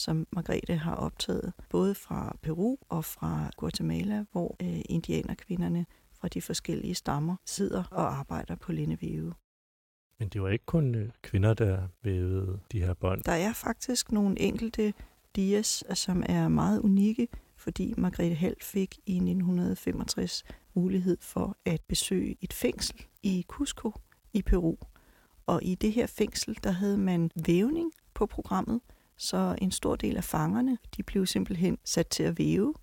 som 0.00 0.26
Margrethe 0.32 0.76
har 0.76 0.94
optaget, 0.94 1.52
både 1.70 1.94
fra 1.94 2.36
Peru 2.42 2.76
og 2.88 3.04
fra 3.04 3.50
Guatemala, 3.56 4.24
hvor 4.32 4.56
øh, 4.62 4.80
indianerkvinderne 4.88 5.86
fra 6.20 6.28
de 6.28 6.42
forskellige 6.42 6.94
stammer 6.94 7.36
sidder 7.46 7.84
og 7.90 8.18
arbejder 8.18 8.56
på 8.56 8.72
lindevæve. 8.72 9.34
Men 10.18 10.28
det 10.28 10.42
var 10.42 10.48
ikke 10.48 10.66
kun 10.66 10.94
øh, 10.94 11.10
kvinder, 11.22 11.54
der 11.54 11.88
vævede 12.02 12.60
de 12.72 12.80
her 12.80 12.94
bånd. 12.94 13.22
Der 13.22 13.32
er 13.32 13.52
faktisk 13.52 14.12
nogle 14.12 14.40
enkelte 14.40 14.94
dias, 15.36 15.84
som 15.94 16.22
er 16.26 16.48
meget 16.48 16.80
unikke, 16.80 17.28
fordi 17.56 17.94
Margrethe 17.96 18.34
Hall 18.34 18.56
fik 18.62 18.98
i 19.06 19.14
1965 19.14 20.44
mulighed 20.74 21.16
for 21.20 21.56
at 21.64 21.80
besøge 21.88 22.36
et 22.40 22.52
fængsel 22.52 23.04
i 23.22 23.44
Cusco 23.48 23.92
i 24.32 24.42
Peru. 24.42 24.76
Og 25.46 25.62
i 25.62 25.74
det 25.74 25.92
her 25.92 26.06
fængsel, 26.06 26.58
der 26.64 26.70
havde 26.70 26.98
man 26.98 27.30
vævning 27.46 27.92
på 28.14 28.26
programmet, 28.26 28.80
så 29.20 29.56
en 29.60 29.70
stor 29.70 29.96
del 29.96 30.16
af 30.16 30.24
fangerne, 30.24 30.78
de 30.96 31.02
blev 31.02 31.26
simpelthen 31.26 31.78
sat 31.84 32.06
til 32.06 32.22
at 32.22 32.38
væve. 32.38 32.74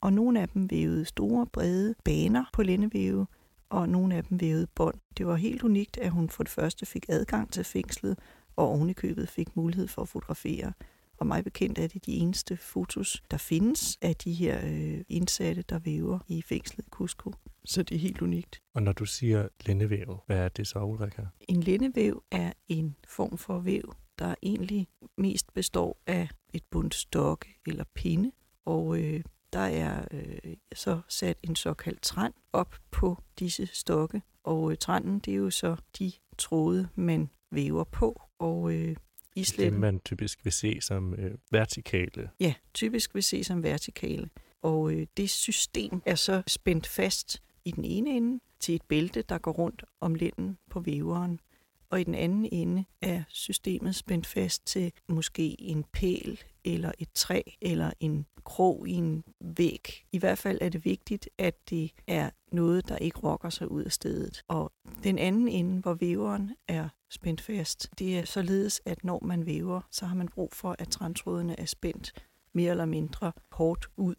Og 0.00 0.12
nogle 0.12 0.40
af 0.40 0.48
dem 0.48 0.70
vævede 0.70 1.04
store, 1.04 1.46
brede 1.46 1.94
baner 2.04 2.44
på 2.52 2.62
lændevæve, 2.62 3.26
og 3.68 3.88
nogle 3.88 4.14
af 4.14 4.24
dem 4.24 4.40
vævede 4.40 4.66
bånd. 4.66 4.94
Det 5.18 5.26
var 5.26 5.36
helt 5.36 5.62
unikt, 5.62 5.98
at 5.98 6.10
hun 6.10 6.28
for 6.28 6.42
det 6.42 6.52
første 6.52 6.86
fik 6.86 7.06
adgang 7.08 7.52
til 7.52 7.64
fængslet, 7.64 8.18
og 8.56 8.68
ovenikøbet 8.68 9.28
fik 9.28 9.56
mulighed 9.56 9.88
for 9.88 10.02
at 10.02 10.08
fotografere. 10.08 10.72
Og 11.16 11.26
mig 11.26 11.44
bekendt 11.44 11.78
er 11.78 11.86
det 11.86 12.06
de 12.06 12.12
eneste 12.12 12.56
fotos, 12.56 13.22
der 13.30 13.36
findes 13.36 13.98
af 14.02 14.16
de 14.16 14.32
her 14.32 14.60
øh, 14.64 15.04
indsatte, 15.08 15.62
der 15.62 15.78
væver 15.78 16.18
i 16.28 16.42
fængslet 16.42 16.86
i 16.86 16.88
Cusco. 16.90 17.32
Så 17.64 17.82
det 17.82 17.94
er 17.94 17.98
helt 17.98 18.22
unikt. 18.22 18.62
Og 18.74 18.82
når 18.82 18.92
du 18.92 19.04
siger 19.04 19.48
lændevæv, 19.66 20.20
hvad 20.26 20.38
er 20.38 20.48
det 20.48 20.66
så, 20.66 20.78
Ulrika? 20.78 21.22
En 21.48 21.62
lændevæv 21.62 22.22
er 22.30 22.52
en 22.68 22.96
form 23.08 23.38
for 23.38 23.58
væv, 23.58 23.94
der 24.18 24.34
egentlig 24.42 24.88
mest 25.16 25.54
består 25.54 26.02
af 26.06 26.28
et 26.52 26.62
bundt 26.70 26.94
stokke 26.94 27.60
eller 27.66 27.84
pinde. 27.94 28.32
Og 28.64 29.00
øh, 29.00 29.22
der 29.52 29.58
er 29.58 30.04
øh, 30.10 30.56
så 30.74 31.00
sat 31.08 31.38
en 31.42 31.56
såkaldt 31.56 32.02
træn 32.02 32.32
op 32.52 32.74
på 32.90 33.22
disse 33.38 33.66
stokke. 33.66 34.22
Og 34.44 34.70
øh, 34.70 34.76
trænden, 34.80 35.18
det 35.18 35.32
er 35.32 35.36
jo 35.36 35.50
så 35.50 35.76
de 35.98 36.12
tråde, 36.38 36.88
man 36.94 37.30
væver 37.50 37.84
på. 37.84 38.22
Og 38.38 38.74
øh, 38.74 38.96
islet. 39.36 39.72
Det 39.72 39.80
man 39.80 40.00
typisk 40.00 40.44
vil 40.44 40.52
se 40.52 40.80
som 40.80 41.14
øh, 41.14 41.34
vertikale. 41.50 42.30
Ja, 42.40 42.54
typisk 42.74 43.14
vil 43.14 43.22
se 43.22 43.44
som 43.44 43.62
vertikale. 43.62 44.30
Og 44.62 44.92
øh, 44.92 45.06
det 45.16 45.30
system 45.30 46.02
er 46.06 46.14
så 46.14 46.42
spændt 46.46 46.86
fast 46.86 47.42
i 47.64 47.70
den 47.70 47.84
ene 47.84 48.10
ende 48.10 48.40
til 48.60 48.74
et 48.74 48.82
bælte, 48.82 49.22
der 49.22 49.38
går 49.38 49.52
rundt 49.52 49.84
om 50.00 50.14
linden 50.14 50.58
på 50.70 50.80
væveren. 50.80 51.40
Og 51.90 52.00
i 52.00 52.04
den 52.04 52.14
anden 52.14 52.48
ende 52.52 52.84
er 53.02 53.22
systemet 53.28 53.94
spændt 53.94 54.26
fast 54.26 54.66
til 54.66 54.92
måske 55.08 55.60
en 55.60 55.84
pæl 55.92 56.40
eller 56.64 56.92
et 56.98 57.08
træ 57.14 57.42
eller 57.60 57.90
en 58.00 58.26
krog 58.44 58.88
i 58.88 58.92
en 58.92 59.24
væg. 59.40 60.06
I 60.12 60.18
hvert 60.18 60.38
fald 60.38 60.58
er 60.60 60.68
det 60.68 60.84
vigtigt, 60.84 61.28
at 61.38 61.70
det 61.70 61.92
er 62.06 62.30
noget, 62.52 62.88
der 62.88 62.96
ikke 62.96 63.18
rokker 63.18 63.50
sig 63.50 63.70
ud 63.70 63.84
af 63.84 63.92
stedet. 63.92 64.42
Og 64.48 64.72
den 65.04 65.18
anden 65.18 65.48
ende, 65.48 65.80
hvor 65.80 65.94
væveren 65.94 66.54
er 66.68 66.88
spændt 67.10 67.40
fast, 67.40 67.90
det 67.98 68.18
er 68.18 68.24
således, 68.24 68.80
at 68.84 69.04
når 69.04 69.20
man 69.24 69.46
væver, 69.46 69.80
så 69.90 70.06
har 70.06 70.16
man 70.16 70.28
brug 70.28 70.52
for, 70.52 70.76
at 70.78 70.88
træntrådene 70.88 71.60
er 71.60 71.64
spændt 71.64 72.12
mere 72.52 72.70
eller 72.70 72.84
mindre 72.84 73.32
hårdt 73.52 73.86
ud. 73.96 74.14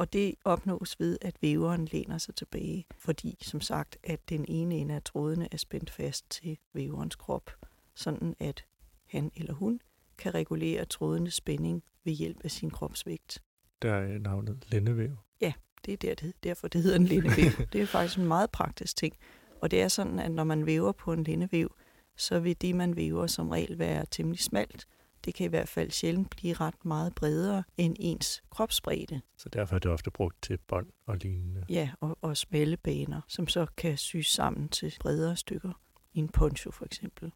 Og 0.00 0.12
det 0.12 0.34
opnås 0.44 1.00
ved, 1.00 1.18
at 1.20 1.36
væveren 1.40 1.84
læner 1.84 2.18
sig 2.18 2.34
tilbage, 2.34 2.86
fordi 2.98 3.38
som 3.42 3.60
sagt, 3.60 3.98
at 4.04 4.28
den 4.28 4.44
ene 4.48 4.74
ende 4.74 4.94
af 4.94 5.02
trådene 5.02 5.48
er 5.52 5.56
spændt 5.56 5.90
fast 5.90 6.30
til 6.30 6.58
væverens 6.72 7.16
krop, 7.16 7.50
sådan 7.94 8.36
at 8.38 8.64
han 9.06 9.32
eller 9.36 9.52
hun 9.52 9.80
kan 10.18 10.34
regulere 10.34 10.84
trådenes 10.84 11.34
spænding 11.34 11.82
ved 12.04 12.12
hjælp 12.12 12.40
af 12.44 12.50
sin 12.50 12.70
kropsvægt. 12.70 13.42
Der 13.82 13.94
er 13.94 14.18
navnet 14.18 14.66
lændevæv. 14.68 15.16
Ja, 15.40 15.52
det 15.84 15.92
er 15.92 15.96
der, 15.96 16.14
det, 16.14 16.34
derfor, 16.44 16.68
det 16.68 16.82
hedder 16.82 16.96
en 16.98 17.06
lændevæv. 17.06 17.50
det 17.72 17.80
er 17.80 17.86
faktisk 17.86 18.18
en 18.18 18.26
meget 18.26 18.50
praktisk 18.50 18.96
ting. 18.96 19.16
Og 19.60 19.70
det 19.70 19.82
er 19.82 19.88
sådan, 19.88 20.18
at 20.18 20.32
når 20.32 20.44
man 20.44 20.66
væver 20.66 20.92
på 20.92 21.12
en 21.12 21.24
lændevæv, 21.24 21.76
så 22.16 22.40
vil 22.40 22.60
det, 22.60 22.74
man 22.74 22.96
væver, 22.96 23.26
som 23.26 23.48
regel 23.48 23.78
være 23.78 24.06
temmelig 24.10 24.40
smalt. 24.40 24.86
Det 25.24 25.34
kan 25.34 25.46
i 25.46 25.48
hvert 25.48 25.68
fald 25.68 25.90
sjældent 25.90 26.30
blive 26.30 26.54
ret 26.54 26.84
meget 26.84 27.14
bredere 27.14 27.62
end 27.76 27.96
ens 27.98 28.42
kropsbredde. 28.50 29.20
Så 29.36 29.48
derfor 29.48 29.74
er 29.74 29.78
det 29.78 29.90
ofte 29.90 30.10
brugt 30.10 30.42
til 30.42 30.58
bånd 30.68 30.86
og 31.06 31.16
lignende. 31.16 31.64
Ja, 31.68 31.90
og, 32.00 32.18
og 32.20 32.36
smalle 32.36 32.76
baner, 32.76 33.20
som 33.28 33.48
så 33.48 33.66
kan 33.76 33.96
syes 33.96 34.26
sammen 34.26 34.68
til 34.68 34.96
bredere 35.00 35.36
stykker. 35.36 35.72
En 36.14 36.28
poncho 36.28 36.70
for 36.70 36.84
eksempel. 36.84 37.32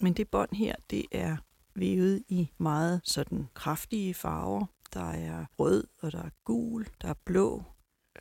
Men 0.00 0.12
det 0.12 0.28
bånd 0.28 0.56
her, 0.56 0.74
det 0.90 1.04
er 1.12 1.36
vævet 1.74 2.22
i 2.28 2.50
meget 2.58 3.00
sådan 3.04 3.48
kraftige 3.54 4.14
farver. 4.14 4.66
Der 4.94 5.10
er 5.10 5.44
rød, 5.58 5.84
og 6.00 6.12
der 6.12 6.22
er 6.22 6.30
gul, 6.44 6.86
der 7.02 7.08
er 7.08 7.14
blå. 7.24 7.62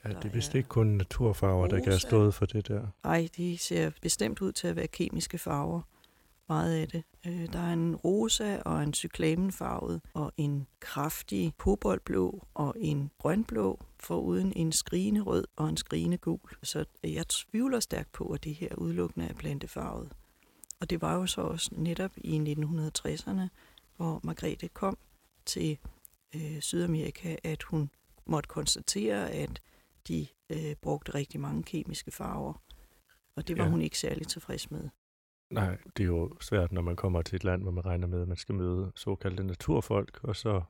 Ja, 0.05 0.09
det 0.09 0.25
er 0.25 0.29
vist 0.29 0.55
ikke 0.55 0.69
kun 0.69 0.87
naturfarver, 0.87 1.65
rosa. 1.65 1.75
der 1.75 1.83
kan 1.83 1.91
have 1.91 1.99
stået 1.99 2.33
for 2.33 2.45
det 2.45 2.67
der. 2.67 2.87
Nej, 3.03 3.27
de 3.37 3.57
ser 3.57 3.91
bestemt 4.01 4.41
ud 4.41 4.51
til 4.51 4.67
at 4.67 4.75
være 4.75 4.87
kemiske 4.87 5.37
farver. 5.37 5.81
Meget 6.51 6.81
af 6.81 6.87
det. 6.87 7.03
Øh, 7.27 7.53
der 7.53 7.59
er 7.59 7.73
en 7.73 7.95
rosa 7.95 8.61
og 8.65 8.83
en 8.83 8.93
cyklamenfarvet 8.93 10.01
og 10.13 10.31
en 10.37 10.67
kraftig 10.79 11.53
koboldblå 11.57 12.47
og 12.53 12.75
en 12.77 13.11
grønblå, 13.17 13.79
foruden 13.99 14.53
en 14.55 14.71
skrigende 14.71 15.21
rød 15.21 15.45
og 15.55 15.69
en 15.69 15.77
skrigende 15.77 16.17
gul. 16.17 16.49
Så 16.63 16.85
jeg 17.03 17.27
tvivler 17.27 17.79
stærkt 17.79 18.11
på, 18.11 18.27
at 18.27 18.43
det 18.43 18.55
her 18.55 18.75
udelukkende 18.75 19.27
er 19.27 19.33
plantefarvet. 19.33 20.11
Og 20.79 20.89
det 20.89 21.01
var 21.01 21.15
jo 21.15 21.27
så 21.27 21.41
også 21.41 21.69
netop 21.73 22.11
i 22.17 22.55
1960'erne, 22.57 23.47
hvor 23.95 24.19
Margrethe 24.23 24.67
kom 24.67 24.97
til 25.45 25.77
øh, 26.35 26.61
Sydamerika, 26.61 27.35
at 27.43 27.63
hun 27.63 27.89
måtte 28.25 28.47
konstatere, 28.47 29.29
at 29.29 29.61
de 30.07 30.27
øh, 30.49 30.75
brugte 30.81 31.13
rigtig 31.13 31.39
mange 31.39 31.63
kemiske 31.63 32.11
farver. 32.11 32.53
Og 33.35 33.47
det 33.47 33.57
var 33.57 33.63
ja. 33.63 33.69
hun 33.69 33.81
ikke 33.81 33.99
særlig 33.99 34.27
tilfreds 34.27 34.71
med. 34.71 34.89
Nej, 35.51 35.77
det 35.97 36.03
er 36.03 36.07
jo 36.07 36.31
svært, 36.41 36.71
når 36.71 36.81
man 36.81 36.95
kommer 36.95 37.21
til 37.21 37.35
et 37.35 37.43
land, 37.43 37.61
hvor 37.61 37.71
man 37.71 37.85
regner 37.85 38.07
med, 38.07 38.21
at 38.21 38.27
man 38.27 38.37
skal 38.37 38.55
møde 38.55 38.91
såkaldte 38.95 39.43
naturfolk, 39.43 40.19
og 40.23 40.35
så 40.35 40.61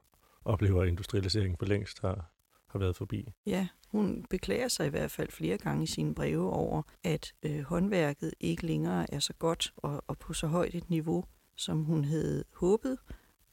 oplever 0.46 0.84
industrialiseringen 0.84 1.58
for 1.58 1.66
længst 1.66 2.02
har, 2.02 2.32
har 2.68 2.80
været 2.80 2.96
forbi. 2.96 3.34
Ja, 3.46 3.68
hun 3.88 4.26
beklager 4.30 4.68
sig 4.68 4.88
i 4.88 4.90
hvert 4.90 5.12
fald 5.12 5.32
flere 5.32 5.58
gange 5.58 5.84
i 5.84 5.88
sine 5.88 6.16
breve 6.16 6.50
over, 6.50 6.82
at 7.04 7.34
øh, 7.44 7.60
håndværket 7.62 8.34
ikke 8.40 8.66
længere 8.66 9.14
er 9.14 9.20
så 9.20 9.34
godt 9.34 9.74
og, 9.78 10.04
og 10.08 10.18
på 10.18 10.34
så 10.34 10.48
højt 10.48 10.76
et 10.76 10.90
niveau, 10.90 11.26
som 11.56 11.84
hun 11.84 12.06
havde 12.06 12.44
håbet, 12.56 12.98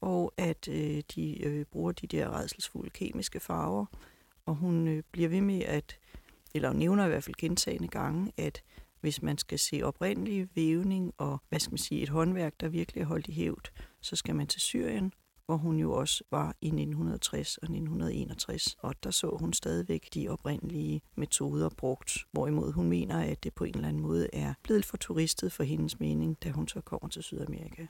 og 0.00 0.32
at 0.36 0.68
øh, 0.68 1.02
de 1.14 1.44
øh, 1.44 1.64
bruger 1.64 1.92
de 1.92 2.06
der 2.06 2.38
redselsfulde 2.38 2.90
kemiske 2.90 3.40
farver. 3.40 3.86
Og 4.46 4.54
hun 4.54 4.88
øh, 4.88 5.02
bliver 5.12 5.28
ved 5.28 5.40
med 5.40 5.62
at, 5.62 5.98
eller 6.54 6.72
nævner 6.72 7.04
i 7.04 7.08
hvert 7.08 7.24
fald 7.24 7.36
gentagende 7.36 7.88
gange, 7.88 8.32
at 8.36 8.62
hvis 9.00 9.22
man 9.22 9.38
skal 9.38 9.58
se 9.58 9.82
oprindelig 9.82 10.48
vævning 10.54 11.12
og 11.18 11.42
hvad 11.48 11.60
skal 11.60 11.72
man 11.72 11.78
sige, 11.78 12.02
et 12.02 12.08
håndværk, 12.08 12.60
der 12.60 12.68
virkelig 12.68 13.00
er 13.00 13.06
holdt 13.06 13.28
i 13.28 13.32
hævd, 13.32 13.68
så 14.00 14.16
skal 14.16 14.36
man 14.36 14.46
til 14.46 14.60
Syrien, 14.60 15.12
hvor 15.46 15.56
hun 15.56 15.76
jo 15.76 15.92
også 15.92 16.24
var 16.30 16.56
i 16.60 16.66
1960 16.66 17.56
og 17.56 17.64
1961, 17.64 18.76
og 18.78 19.04
der 19.04 19.10
så 19.10 19.36
hun 19.40 19.52
stadigvæk 19.52 20.08
de 20.14 20.28
oprindelige 20.28 21.00
metoder 21.16 21.68
brugt, 21.68 22.18
hvorimod 22.32 22.72
hun 22.72 22.88
mener, 22.88 23.20
at 23.20 23.44
det 23.44 23.54
på 23.54 23.64
en 23.64 23.74
eller 23.74 23.88
anden 23.88 24.02
måde 24.02 24.28
er 24.32 24.54
blevet 24.62 24.84
for 24.84 24.96
turistet 24.96 25.52
for 25.52 25.62
hendes 25.62 26.00
mening, 26.00 26.42
da 26.44 26.50
hun 26.50 26.68
så 26.68 26.80
kommer 26.80 27.08
til 27.08 27.22
Sydamerika. 27.22 27.86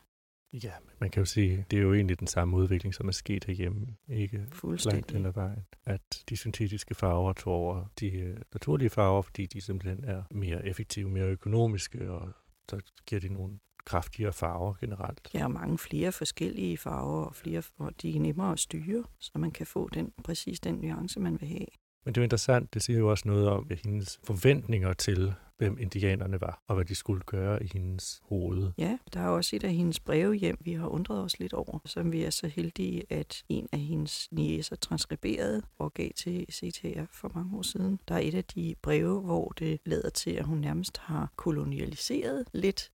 Ja, 0.53 0.73
man 1.01 1.11
kan 1.11 1.21
jo 1.21 1.25
sige, 1.25 1.67
det 1.71 1.77
er 1.77 1.83
jo 1.83 1.95
egentlig 1.95 2.19
den 2.19 2.27
samme 2.27 2.57
udvikling, 2.57 2.95
som 2.95 3.09
er 3.09 3.13
sket 3.13 3.45
herhjemme, 3.45 3.87
ikke 4.09 4.47
langt 4.85 5.13
hen 5.13 5.27
ad 5.27 5.33
vejen. 5.33 5.67
At 5.85 6.25
de 6.29 6.37
syntetiske 6.37 6.95
farver 6.95 7.33
tog 7.33 7.55
over 7.55 7.85
de 8.01 8.11
øh, 8.11 8.37
naturlige 8.53 8.91
farver, 8.91 9.23
fordi 9.23 9.47
de 9.47 9.61
simpelthen 9.61 10.05
er 10.05 10.23
mere 10.31 10.67
effektive, 10.67 11.11
mere 11.11 11.27
økonomiske, 11.27 12.11
og 12.11 12.33
så 12.71 12.81
giver 13.07 13.21
de 13.21 13.29
nogle 13.29 13.59
kraftigere 13.85 14.33
farver 14.33 14.75
generelt. 14.81 15.31
Ja, 15.35 15.45
og 15.45 15.51
mange 15.51 15.79
flere 15.79 16.13
forskellige 16.13 16.79
farver, 16.79 17.25
og, 17.25 17.35
flere, 17.35 17.63
og 17.79 18.03
de 18.03 18.17
er 18.17 18.21
nemmere 18.21 18.53
at 18.53 18.59
styre, 18.59 19.05
så 19.19 19.31
man 19.35 19.51
kan 19.51 19.67
få 19.67 19.89
den 19.89 20.13
præcis 20.25 20.61
den 20.61 20.75
nuance, 20.75 21.21
man 21.21 21.41
vil 21.41 21.49
have. 21.49 21.67
Men 22.05 22.15
det 22.15 22.21
er 22.21 22.23
jo 22.23 22.25
interessant, 22.25 22.75
det 22.75 22.83
siger 22.83 22.99
jo 22.99 23.11
også 23.11 23.29
noget 23.29 23.49
om 23.49 23.71
hendes 23.85 24.21
forventninger 24.25 24.93
til, 24.93 25.35
hvem 25.59 25.79
indianerne 25.81 26.41
var, 26.41 26.63
og 26.67 26.75
hvad 26.75 26.85
de 26.85 26.95
skulle 26.95 27.23
gøre 27.27 27.63
i 27.63 27.71
hendes 27.73 28.23
hoved. 28.29 28.71
Ja, 28.79 28.99
der 29.15 29.21
er 29.21 29.29
også 29.29 29.57
et 29.57 29.65
af 29.65 29.75
hendes 29.75 30.01
breve 30.01 30.35
hjem, 30.35 30.59
vi 30.61 30.73
har 30.73 30.87
undret 30.87 31.25
os 31.25 31.39
lidt 31.39 31.53
over, 31.53 31.79
som 31.85 32.13
vi 32.13 32.23
er 32.23 32.31
så 32.31 32.49
heldige, 32.49 33.03
at 33.11 33.45
en 33.49 33.69
af 33.73 33.79
hendes 33.79 34.29
niæser 34.33 34.77
transkriberede 34.77 35.63
og 35.79 35.95
gav 35.95 36.11
til 36.17 36.47
CTR 36.53 37.05
for 37.13 37.33
mange 37.35 37.57
år 37.59 37.63
siden. 37.63 38.01
Der 38.09 38.15
er 38.15 38.19
et 38.19 38.35
af 38.35 38.45
de 38.45 38.75
breve, 38.83 39.21
hvor 39.21 39.49
det 39.59 39.81
lader 39.85 40.11
til, 40.11 40.31
at 40.31 40.45
hun 40.45 40.59
nærmest 40.59 40.99
har 40.99 41.33
kolonialiseret 41.37 42.45
lidt 42.53 42.91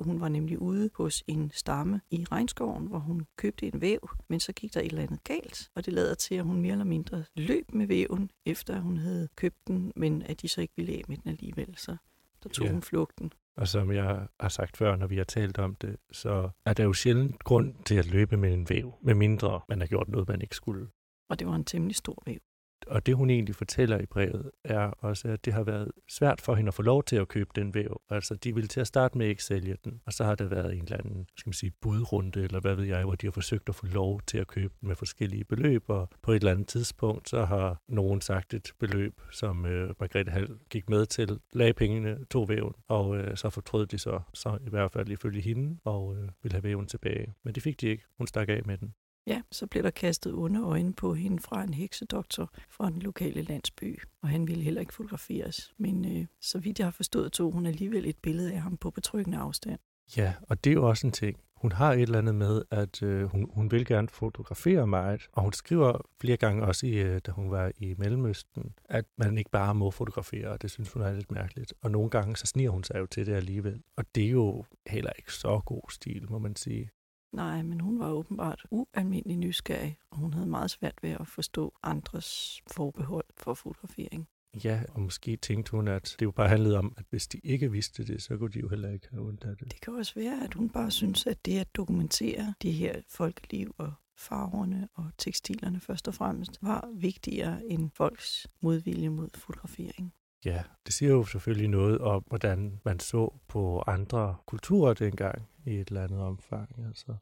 hun 0.00 0.20
var 0.20 0.28
nemlig 0.28 0.58
ude 0.58 0.90
hos 0.94 1.24
en 1.26 1.50
stamme 1.54 2.00
i 2.10 2.26
regnskoven, 2.32 2.86
hvor 2.86 2.98
hun 2.98 3.26
købte 3.36 3.66
en 3.66 3.80
væv, 3.80 4.10
men 4.28 4.40
så 4.40 4.52
gik 4.52 4.74
der 4.74 4.80
et 4.80 4.86
eller 4.86 5.02
andet 5.02 5.24
galt, 5.24 5.70
og 5.74 5.86
det 5.86 5.92
lader 5.92 6.14
til, 6.14 6.34
at 6.34 6.44
hun 6.44 6.60
mere 6.60 6.72
eller 6.72 6.84
mindre 6.84 7.24
løb 7.34 7.72
med 7.72 7.86
væven, 7.86 8.30
efter 8.46 8.80
hun 8.80 8.96
havde 8.96 9.28
købt 9.36 9.68
den, 9.68 9.92
men 9.96 10.22
at 10.22 10.42
de 10.42 10.48
så 10.48 10.60
ikke 10.60 10.74
ville 10.76 10.92
af 10.92 11.02
med 11.08 11.16
den 11.16 11.30
alligevel. 11.30 11.74
Så 11.76 11.96
der 12.42 12.48
tog 12.48 12.66
ja. 12.66 12.72
hun 12.72 12.82
flugten. 12.82 13.32
Og 13.56 13.68
som 13.68 13.92
jeg 13.92 14.26
har 14.40 14.48
sagt 14.48 14.76
før, 14.76 14.96
når 14.96 15.06
vi 15.06 15.16
har 15.16 15.24
talt 15.24 15.58
om 15.58 15.74
det, 15.74 15.96
så 16.12 16.50
er 16.64 16.72
der 16.72 16.84
jo 16.84 16.92
sjældent 16.92 17.44
grund 17.44 17.74
til 17.84 17.94
at 17.94 18.06
løbe 18.06 18.36
med 18.36 18.52
en 18.52 18.68
væv, 18.68 18.94
med 19.02 19.14
mindre 19.14 19.60
man 19.68 19.80
har 19.80 19.86
gjort 19.86 20.08
noget, 20.08 20.28
man 20.28 20.42
ikke 20.42 20.56
skulle. 20.56 20.88
Og 21.28 21.38
det 21.38 21.46
var 21.46 21.54
en 21.54 21.64
temmelig 21.64 21.96
stor 21.96 22.22
væv 22.26 22.38
og 22.86 23.06
det 23.06 23.16
hun 23.16 23.30
egentlig 23.30 23.54
fortæller 23.54 23.98
i 23.98 24.06
brevet, 24.06 24.50
er 24.64 24.80
også, 24.80 25.28
at 25.28 25.44
det 25.44 25.52
har 25.52 25.62
været 25.62 25.92
svært 26.08 26.40
for 26.40 26.54
hende 26.54 26.68
at 26.68 26.74
få 26.74 26.82
lov 26.82 27.04
til 27.04 27.16
at 27.16 27.28
købe 27.28 27.50
den 27.54 27.74
væv. 27.74 28.00
Altså, 28.10 28.34
de 28.34 28.54
ville 28.54 28.68
til 28.68 28.80
at 28.80 28.86
starte 28.86 29.18
med 29.18 29.26
ikke 29.26 29.44
sælge 29.44 29.76
den, 29.84 30.00
og 30.06 30.12
så 30.12 30.24
har 30.24 30.34
der 30.34 30.44
været 30.44 30.74
en 30.74 30.82
eller 30.82 30.96
anden, 30.96 31.26
skal 31.36 31.48
man 31.48 31.54
sige, 31.54 31.72
budrunde, 31.80 32.42
eller 32.42 32.60
hvad 32.60 32.74
ved 32.74 32.84
jeg, 32.84 33.04
hvor 33.04 33.14
de 33.14 33.26
har 33.26 33.32
forsøgt 33.32 33.68
at 33.68 33.74
få 33.74 33.86
lov 33.86 34.20
til 34.26 34.38
at 34.38 34.46
købe 34.46 34.74
den 34.80 34.88
med 34.88 34.96
forskellige 34.96 35.44
beløb, 35.44 35.84
og 35.90 36.10
på 36.22 36.32
et 36.32 36.36
eller 36.36 36.50
andet 36.50 36.68
tidspunkt, 36.68 37.28
så 37.28 37.44
har 37.44 37.82
nogen 37.88 38.20
sagt 38.20 38.54
et 38.54 38.72
beløb, 38.78 39.20
som 39.32 39.66
øh, 39.66 39.94
Margrethe 40.00 40.32
Hall 40.32 40.58
gik 40.70 40.88
med 40.88 41.06
til, 41.06 41.40
lagde 41.52 41.72
pengene, 41.72 42.24
tog 42.30 42.48
væven, 42.48 42.72
og 42.88 43.16
øh, 43.16 43.36
så 43.36 43.50
fortrød 43.50 43.86
de 43.86 43.98
så, 43.98 44.20
så 44.34 44.58
i 44.66 44.70
hvert 44.70 44.92
fald 44.92 45.08
ifølge 45.08 45.40
hende, 45.40 45.78
og 45.84 46.16
øh, 46.16 46.28
ville 46.42 46.54
have 46.54 46.64
væven 46.64 46.86
tilbage. 46.86 47.34
Men 47.42 47.54
det 47.54 47.62
fik 47.62 47.80
de 47.80 47.86
ikke. 47.86 48.04
Hun 48.18 48.26
stak 48.26 48.48
af 48.48 48.62
med 48.64 48.78
den. 48.78 48.94
Ja, 49.26 49.42
så 49.52 49.66
blev 49.66 49.82
der 49.82 49.90
kastet 49.90 50.32
under 50.32 50.66
øjne 50.66 50.92
på 50.92 51.14
hende 51.14 51.42
fra 51.42 51.62
en 51.62 51.74
heksedoktor 51.74 52.50
fra 52.70 52.90
den 52.90 53.02
lokale 53.02 53.42
landsby, 53.42 54.02
og 54.22 54.28
han 54.28 54.48
ville 54.48 54.62
heller 54.62 54.80
ikke 54.80 54.94
fotograferes. 54.94 55.74
Men 55.78 56.16
øh, 56.16 56.26
så 56.40 56.58
vidt 56.58 56.78
jeg 56.78 56.86
har 56.86 56.92
forstået, 56.92 57.32
tog 57.32 57.52
hun 57.52 57.66
alligevel 57.66 58.06
et 58.06 58.18
billede 58.22 58.52
af 58.52 58.60
ham 58.60 58.76
på 58.76 58.90
betryggende 58.90 59.38
afstand. 59.38 59.78
Ja, 60.16 60.34
og 60.42 60.64
det 60.64 60.70
er 60.70 60.74
jo 60.74 60.88
også 60.88 61.06
en 61.06 61.12
ting. 61.12 61.40
Hun 61.56 61.72
har 61.72 61.92
et 61.92 62.02
eller 62.02 62.18
andet 62.18 62.34
med, 62.34 62.62
at 62.70 63.02
øh, 63.02 63.24
hun, 63.24 63.50
hun 63.54 63.70
vil 63.70 63.86
gerne 63.86 64.08
fotografere 64.08 64.86
meget, 64.86 65.28
og 65.32 65.42
hun 65.42 65.52
skriver 65.52 66.00
flere 66.20 66.36
gange 66.36 66.62
også, 66.64 66.86
i, 66.86 66.90
øh, 66.90 67.20
da 67.26 67.30
hun 67.30 67.50
var 67.50 67.72
i 67.78 67.94
Mellemøsten, 67.98 68.74
at 68.84 69.04
man 69.18 69.38
ikke 69.38 69.50
bare 69.50 69.74
må 69.74 69.90
fotografere, 69.90 70.48
og 70.48 70.62
det 70.62 70.70
synes 70.70 70.92
hun 70.92 71.02
er 71.02 71.12
lidt 71.12 71.30
mærkeligt. 71.30 71.74
Og 71.82 71.90
nogle 71.90 72.10
gange 72.10 72.36
så 72.36 72.46
sniger 72.46 72.70
hun 72.70 72.84
sig 72.84 72.98
jo 72.98 73.06
til 73.06 73.26
det 73.26 73.34
alligevel. 73.34 73.82
Og 73.96 74.04
det 74.14 74.24
er 74.24 74.30
jo 74.30 74.64
heller 74.86 75.12
ikke 75.18 75.32
så 75.32 75.60
god 75.66 75.90
stil, 75.90 76.30
må 76.30 76.38
man 76.38 76.56
sige. 76.56 76.90
Nej, 77.32 77.62
men 77.62 77.80
hun 77.80 77.98
var 77.98 78.10
åbenbart 78.10 78.64
ualmindelig 78.70 79.36
nysgerrig, 79.36 79.98
og 80.10 80.18
hun 80.18 80.32
havde 80.32 80.46
meget 80.46 80.70
svært 80.70 81.02
ved 81.02 81.10
at 81.10 81.28
forstå 81.28 81.74
andres 81.82 82.60
forbehold 82.66 83.24
for 83.36 83.54
fotografering. 83.54 84.28
Ja, 84.64 84.82
og 84.88 85.00
måske 85.00 85.36
tænkte 85.36 85.70
hun, 85.70 85.88
at 85.88 86.16
det 86.18 86.26
jo 86.26 86.30
bare 86.30 86.48
handlede 86.48 86.78
om, 86.78 86.94
at 86.96 87.04
hvis 87.10 87.28
de 87.28 87.40
ikke 87.44 87.72
vidste 87.72 88.06
det, 88.06 88.22
så 88.22 88.36
kunne 88.36 88.50
de 88.50 88.60
jo 88.60 88.68
heller 88.68 88.90
ikke 88.90 89.08
have 89.10 89.28
ondt 89.28 89.44
af 89.44 89.56
det. 89.56 89.72
Det 89.72 89.80
kan 89.80 89.94
også 89.94 90.14
være, 90.14 90.44
at 90.44 90.54
hun 90.54 90.68
bare 90.68 90.90
synes, 90.90 91.26
at 91.26 91.46
det 91.46 91.58
at 91.58 91.74
dokumentere 91.74 92.54
det 92.62 92.72
her 92.72 93.00
folkeliv 93.08 93.74
og 93.78 93.92
farverne 94.16 94.88
og 94.94 95.10
tekstilerne 95.18 95.80
først 95.80 96.08
og 96.08 96.14
fremmest 96.14 96.58
var 96.62 96.90
vigtigere 96.94 97.64
end 97.64 97.90
folks 97.94 98.46
modvilje 98.60 99.08
mod 99.08 99.28
fotografering. 99.34 100.14
Ja, 100.44 100.62
det 100.86 100.94
siger 100.94 101.12
jo 101.12 101.24
selvfølgelig 101.24 101.68
noget 101.68 101.98
om, 101.98 102.24
hvordan 102.26 102.80
man 102.84 103.00
så 103.00 103.34
på 103.48 103.82
andre 103.86 104.36
kulturer 104.46 104.94
dengang 104.94 105.48
i 105.66 105.74
et 105.74 105.88
eller 105.88 106.04
andet 106.04 106.20
omfang. 106.20 106.84
Altså, 106.88 107.14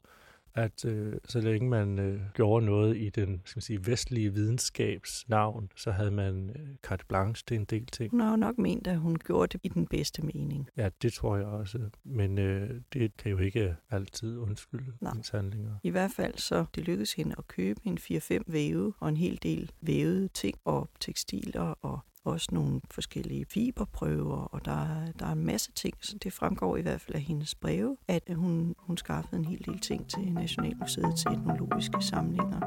at 0.55 0.85
øh, 0.85 1.13
så 1.25 1.41
længe 1.41 1.69
man 1.69 1.99
øh, 1.99 2.21
gjorde 2.33 2.65
noget 2.65 2.97
i 2.97 3.09
den 3.09 3.41
skal 3.45 3.57
man 3.57 3.61
sige, 3.61 3.85
vestlige 3.85 4.33
videnskabs 4.33 5.29
navn, 5.29 5.71
så 5.75 5.91
havde 5.91 6.11
man 6.11 6.49
øh, 6.49 6.75
carte 6.83 7.05
blanche 7.05 7.43
til 7.47 7.57
en 7.57 7.65
del 7.65 7.85
ting. 7.85 8.11
Hun 8.11 8.19
har 8.19 8.29
jo 8.29 8.35
nok 8.35 8.57
ment, 8.57 8.87
at 8.87 8.97
hun 8.97 9.15
gjorde 9.15 9.57
det 9.57 9.59
i 9.63 9.69
den 9.69 9.87
bedste 9.87 10.21
mening. 10.21 10.69
Ja, 10.77 10.89
det 11.01 11.13
tror 11.13 11.37
jeg 11.37 11.45
også. 11.45 11.79
Men 12.03 12.37
øh, 12.37 12.81
det 12.93 13.17
kan 13.17 13.31
jo 13.31 13.37
ikke 13.37 13.75
altid 13.89 14.37
undskylde 14.37 14.93
Nej. 15.01 15.11
hendes 15.11 15.29
handlinger. 15.29 15.75
I 15.83 15.89
hvert 15.89 16.11
fald 16.11 16.37
så 16.37 16.65
det 16.75 16.83
lykkedes 16.83 17.13
hende 17.13 17.35
at 17.37 17.47
købe 17.47 17.79
en 17.83 17.97
4-5 17.97 18.39
væve 18.47 18.93
og 18.99 19.09
en 19.09 19.17
hel 19.17 19.39
del 19.43 19.71
vævede 19.81 20.27
ting 20.27 20.57
og 20.65 20.89
tekstiler 20.99 21.75
og 21.81 21.99
også 22.25 22.47
nogle 22.51 22.81
forskellige 22.91 23.45
fiberprøver, 23.45 24.37
og 24.37 24.65
der, 24.65 25.11
der 25.19 25.25
er 25.25 25.31
en 25.31 25.45
masse 25.45 25.71
ting, 25.71 25.93
så 26.01 26.17
det 26.17 26.33
fremgår 26.33 26.77
i 26.77 26.81
hvert 26.81 27.01
fald 27.01 27.15
af 27.15 27.21
hendes 27.21 27.55
breve, 27.55 27.97
at 28.07 28.23
hun, 28.35 28.75
hun 28.77 28.97
skaffede 28.97 29.37
en 29.37 29.45
hel 29.45 29.65
del 29.65 29.79
ting 29.79 30.09
til 30.09 30.33
Nationalmuseet 30.33 31.15
til 31.17 31.31
etnologiske 31.31 32.01
samlinger. 32.01 32.59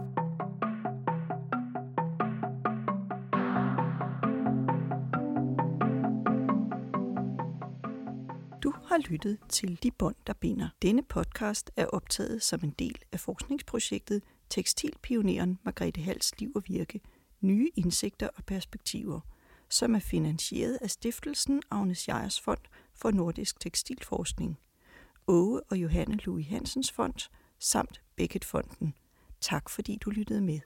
Du 8.63 8.75
har 8.87 9.11
lyttet 9.11 9.39
til 9.49 9.83
De 9.83 9.91
Bånd, 9.91 10.17
der 10.27 10.33
binder. 10.33 10.69
Denne 10.83 11.03
podcast 11.03 11.71
er 11.77 11.87
optaget 11.87 12.43
som 12.43 12.61
en 12.65 12.75
del 12.79 12.99
af 13.13 13.21
forskningsprojektet 13.21 14.23
Tekstilpioneren 14.51 15.59
Margrethe 15.65 16.03
Hals 16.03 16.41
liv 16.41 16.53
og 16.55 16.63
virke, 16.67 17.01
nye 17.41 17.71
indsigter 17.77 18.29
og 18.37 18.45
perspektiver, 18.45 19.21
som 19.71 19.95
er 19.95 19.99
finansieret 19.99 20.79
af 20.83 20.91
Stiftelsen 20.91 21.63
Agnes 21.71 22.09
Jejers 22.09 22.41
Fond 22.41 22.61
for 22.95 23.11
Nordisk 23.11 23.61
Tekstilforskning, 23.61 24.59
Åge 25.27 25.63
og 25.71 25.77
Johanne 25.77 26.17
Louis 26.17 26.47
Hansens 26.47 26.93
Fond 26.93 27.31
samt 27.59 28.03
Beckett 28.17 28.45
Fonden. 28.45 28.95
Tak 29.41 29.71
fordi 29.71 29.97
du 29.97 30.11
lyttede 30.11 30.41
med. 30.41 30.61